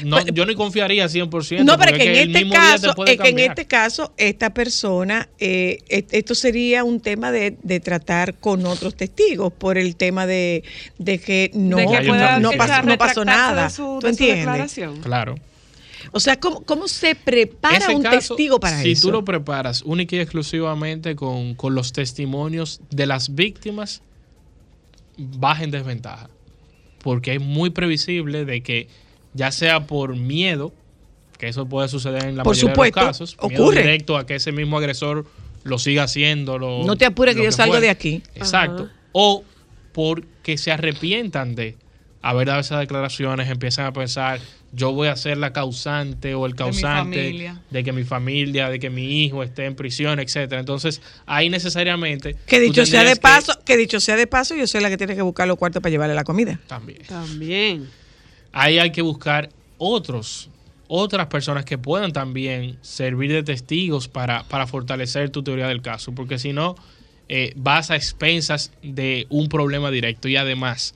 [0.04, 1.64] no, Pues- yo no confiaría 100%.
[1.64, 6.36] No, pero que en este caso, que en este caso, esta persona, eh, et- esto
[6.36, 10.64] sería un tema de, de tratar con otros testigos por el tema de,
[10.98, 13.64] de que no, De que Hay pueda otra no, pasó, no pasó retractarse nada.
[13.66, 14.38] de su- ¿Tú de su entiendes?
[14.46, 15.02] declaración.
[15.02, 15.36] Claro.
[16.12, 19.08] O sea, ¿cómo, cómo se prepara Ese un caso, testigo para si eso?
[19.08, 24.02] tú lo preparas única y exclusivamente con, con los testimonios de las víctimas,
[25.18, 26.30] vas en desventaja.
[27.02, 28.88] Porque es muy previsible de que,
[29.34, 30.74] ya sea por miedo,
[31.38, 33.82] que eso puede suceder en la Por mayoría supuesto, de los casos, miedo ocurre.
[33.82, 35.26] directo a que ese mismo agresor
[35.64, 36.58] lo siga haciendo.
[36.58, 37.82] Lo, No te apures que yo salgo fuera.
[37.86, 38.22] de aquí.
[38.36, 38.90] Exacto.
[39.12, 39.44] O
[39.94, 41.78] porque se arrepientan de
[42.22, 44.40] haber dado esas declaraciones, empiezan a pensar,
[44.72, 48.90] yo voy a ser la causante o el causante de que mi familia, de que
[48.90, 50.60] mi hijo esté en prisión, etcétera.
[50.60, 54.66] Entonces, ahí necesariamente Que dicho sea de que- paso, que dicho sea de paso, yo
[54.68, 56.60] soy la que tiene que buscar los cuartos para llevarle la comida.
[56.68, 57.00] también.
[57.08, 57.90] También.
[58.54, 60.50] Ahí hay que buscar otros
[60.96, 66.14] otras personas que puedan también servir de testigos para, para fortalecer tu teoría del caso,
[66.14, 66.76] porque si no,
[67.30, 70.28] eh, vas a expensas de un problema directo.
[70.28, 70.94] Y además,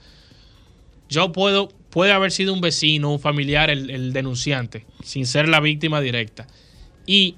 [1.09, 5.61] yo puedo, puede haber sido un vecino, un familiar, el, el denunciante, sin ser la
[5.61, 6.45] víctima directa.
[7.07, 7.35] Y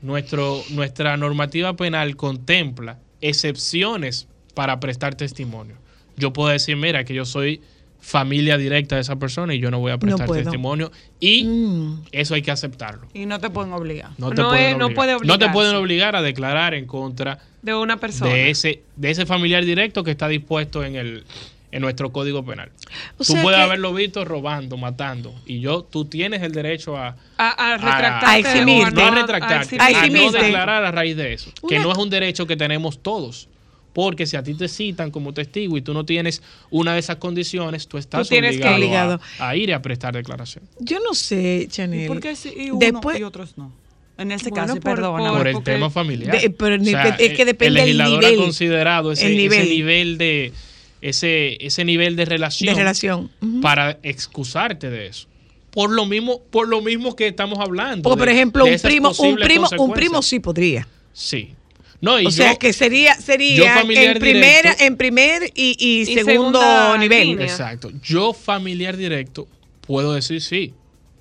[0.00, 5.76] nuestro, nuestra normativa penal contempla excepciones para prestar testimonio.
[6.16, 7.62] Yo puedo decir, mira, que yo soy
[8.06, 10.92] familia directa de esa persona y yo no voy a prestar testimonio.
[11.18, 12.02] Y Mm.
[12.12, 13.08] eso hay que aceptarlo.
[13.12, 14.10] Y no te pueden obligar.
[14.16, 14.94] No, te No pueden es- no obligar.
[15.18, 18.32] puede No te pueden obligar a declarar en contra De una persona.
[18.32, 21.24] de ese, de ese familiar directo que está dispuesto en el
[21.72, 22.70] en nuestro código penal.
[23.18, 27.16] O tú puedes que- haberlo visto robando, matando, y yo, tú tienes el derecho a,
[27.36, 28.48] a, a retractarte.
[28.48, 30.38] a no a no retractarte, a a no eximirte.
[30.42, 33.48] declarar a raíz de eso, que no es un derecho que tenemos todos.
[33.96, 37.16] Porque si a ti te citan como testigo y tú no tienes una de esas
[37.16, 39.18] condiciones, tú estás Tú tienes que- obligado.
[39.38, 40.64] A, a ir a prestar declaración.
[40.80, 42.06] Yo no sé, ¿Y Chanel.
[42.06, 43.72] por qué y uno Después- y otros no?
[44.18, 45.30] En ese Bueno, caso, perdona.
[45.30, 46.38] por- por el tema familiar.
[46.38, 48.38] De- pero O sea, es que depende el del legislador nivel.
[48.38, 50.18] ha considerado ese, El ese nivel.
[50.18, 50.52] de
[51.00, 53.30] ese, ese nivel de relación, de relación.
[53.62, 55.26] Para excusarte de eso.
[55.70, 58.02] Por lo mismo, por lo mismo que estamos hablando.
[58.02, 60.86] Porque, por ejemplo, de un primo, un primo, un primo sí podría.
[61.14, 61.54] Sí.
[62.00, 66.14] No, y o sea que sería, sería en primera, directo- en primer y, y Y
[66.24, 67.28] segundo nivel.
[67.28, 67.46] línea.
[67.46, 67.90] Exacto.
[68.02, 69.46] Yo, familiar directo,
[69.80, 70.74] puedo decir sí.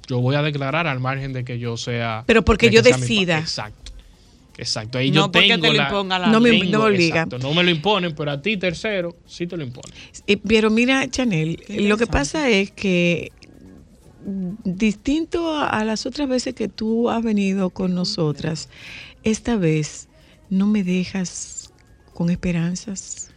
[0.07, 2.23] Yo voy a declarar al margen de que yo sea.
[2.27, 3.39] Pero porque de yo decida.
[3.39, 3.91] Exacto.
[4.57, 6.79] Exacto, ahí No yo porque tengo te lo la- imponga la No me- tengo- no
[6.79, 7.23] me obliga.
[7.23, 9.91] exacto, no me lo imponen, pero a ti tercero sí te lo imponen.
[10.47, 13.31] Pero mira, Chanel, lo que pasa es que
[14.63, 18.69] distinto a las otras veces que tú has venido con nosotras,
[19.23, 20.07] esta vez
[20.49, 21.71] no me dejas
[22.13, 23.31] con esperanzas,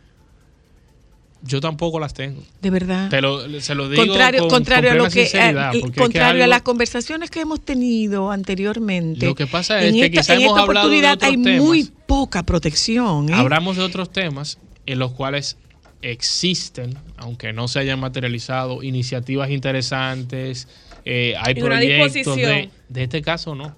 [1.43, 2.43] Yo tampoco las tengo.
[2.61, 3.11] de verdad.
[3.11, 6.45] Te lo, se lo digo contrario con, contrario con a lo que eh, que contrario
[6.45, 9.27] a las conversaciones que hemos tenido anteriormente.
[9.27, 11.31] Lo que pasa es en que esta, quizá en hemos esta hablado de oportunidad otros
[11.31, 11.63] hay temas.
[11.63, 13.29] muy poca protección.
[13.29, 13.35] ¿eh?
[13.35, 15.57] Hablamos de otros temas en los cuales
[16.03, 20.69] existen, aunque no se hayan materializado, iniciativas interesantes,
[21.05, 22.71] eh, hay Y una proyectos de, disposición.
[22.89, 23.77] de este caso no.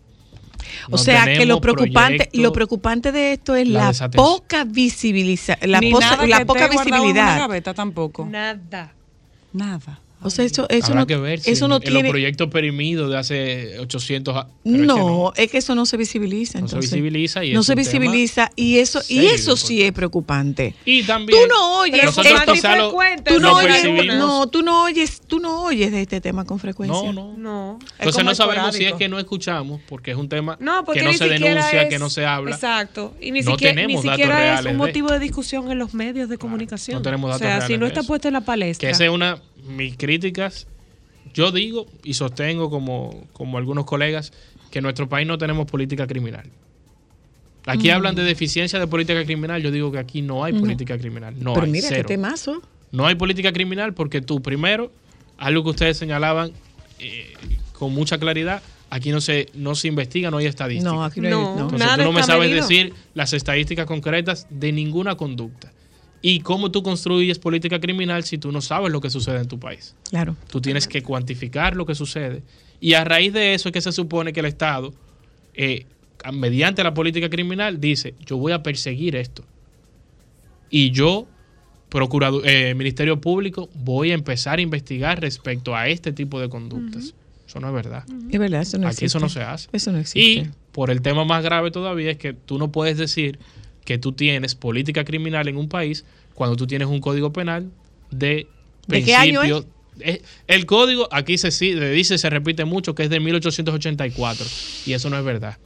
[0.89, 5.81] O No sea que lo preocupante, lo preocupante de esto es la poca visibilización, la,
[5.91, 6.17] posa-
[6.47, 7.39] poca una visibilidad.
[7.39, 8.27] gaveta tampoco.
[8.27, 8.93] Nada.
[9.53, 10.01] Nada.
[10.23, 12.09] O sea, eso, eso Habrá no, que ver si eso en, no en los tiene.
[12.11, 15.97] proyectos perimidos de hace 800 a- pero es que No, es que eso no se
[15.97, 16.61] visibiliza.
[16.61, 19.83] No se visibiliza y no es se un tema visibiliza y eso y eso sí
[19.83, 20.75] es preocupante.
[20.85, 22.13] Y también Tú no oyes, lo,
[23.25, 27.13] Tú no oyes, no, tú no oyes, tú no oyes de este tema con frecuencia.
[27.13, 27.35] No, no.
[27.37, 27.79] No.
[27.99, 31.13] Entonces no sabemos si es que no escuchamos, porque es un tema No, que no
[31.13, 32.55] se denuncia, es- que no se habla.
[32.55, 33.15] Exacto.
[33.21, 35.95] Y ni No siquiera, tenemos ni datos siquiera es un motivo de discusión en los
[35.95, 36.97] medios de comunicación.
[36.99, 38.87] no tenemos datos O sea, si no está puesta en la palestra.
[38.89, 40.67] Que esa es una mis críticas.
[41.35, 44.33] Yo digo y sostengo como, como algunos colegas
[44.71, 46.49] que en nuestro país no tenemos política criminal.
[47.67, 47.93] Aquí Mm.
[47.93, 49.63] hablan de deficiencia de política criminal.
[49.63, 51.35] Yo digo que aquí no hay política criminal.
[51.39, 52.09] No Pero hay mira qué cero.
[52.09, 52.63] temazo.
[52.91, 54.91] No hay política criminal porque tú, primero,
[55.39, 56.53] algo que ustedes señalaban
[56.99, 57.33] eh,
[57.73, 60.91] con mucha claridad, aquí no se, no se investiga, no hay estadística.
[60.91, 61.53] No, aquí no, hay- No.
[61.53, 62.67] Entonces Nada tú no me sabes medido.
[62.67, 65.73] decir las estadísticas concretas de ninguna conducta.
[66.23, 69.59] ¿Y cómo tú construyes política criminal si tú no sabes lo que sucede en tu
[69.59, 69.95] país?
[70.11, 70.37] Claro.
[70.51, 72.43] Tú tienes que cuantificar lo que sucede.
[72.81, 74.93] Y a raíz de eso es que se supone que el Estado,
[75.55, 75.87] eh,
[76.33, 79.45] mediante la política criminal, dice, yo voy a perseguir esto.
[80.69, 81.27] Y yo,
[81.89, 87.15] procurado, eh, Ministerio Público, voy a empezar a investigar respecto a este tipo de conductas.
[87.47, 88.05] Eso no es verdad.
[88.31, 89.07] Es verdad, eso no Aquí existe.
[89.07, 89.69] eso no se hace.
[89.73, 90.51] Eso no Y existe.
[90.73, 93.39] por el tema más grave todavía es que tú no puedes decir
[93.91, 96.05] que tú tienes política criminal en un país
[96.35, 97.73] cuando tú tienes un código penal
[98.13, 98.47] de
[98.87, 99.67] ¿De qué año principio-
[99.99, 101.49] Eh, El código aquí se,
[101.93, 104.47] dice, se repite mucho, que es de 1884.
[104.87, 105.59] Y eso no es verdad.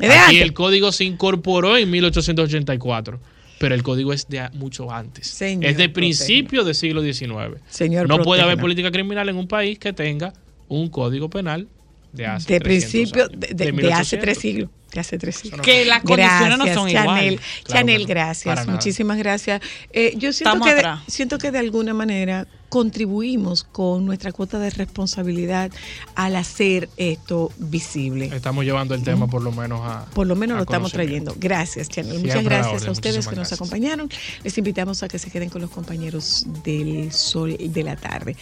[0.00, 0.42] Es de Aquí antes.
[0.42, 3.18] el código se incorporó en 1884.
[3.58, 5.26] Pero el código es de mucho antes.
[5.26, 7.58] Señor, es de principio del siglo XIX.
[7.68, 10.32] Señor, no puede haber política criminal en un país que tenga
[10.68, 11.66] un código penal
[12.12, 14.00] de hace de 300 principio, años, de, de- de 1800.
[14.00, 14.70] hace tres siglos.
[14.96, 15.60] De hace tres siglos.
[15.60, 17.36] Que las condiciones no son Chanel.
[17.64, 18.66] Claro Chanel, gracias.
[18.66, 19.60] Muchísimas gracias.
[19.92, 24.58] Eh, yo siento Estamos que, de, siento que de alguna manera contribuimos con nuestra cuota
[24.58, 25.70] de responsabilidad
[26.14, 28.30] al hacer esto visible.
[28.34, 30.06] Estamos llevando el tema por lo menos a.
[30.14, 31.36] Por lo menos lo estamos trayendo.
[31.38, 32.12] Gracias, Chanel.
[32.12, 32.88] Siempre Muchas gracias orden.
[32.88, 34.08] a ustedes que nos acompañaron.
[34.44, 38.34] Les invitamos a que se queden con los compañeros del Sol de la tarde.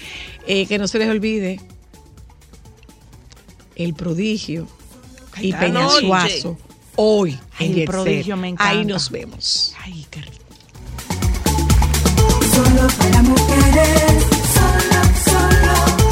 [0.47, 1.59] Eh, que no se les olvide
[3.77, 4.69] el prodigio
[5.41, 6.57] y Peñasuazo
[6.97, 9.75] hoy en el prodigio, me Ahí nos vemos.
[9.83, 10.45] Ay, qué rico.
[12.55, 14.25] Solo para mujeres,
[14.55, 16.04] solo, solo.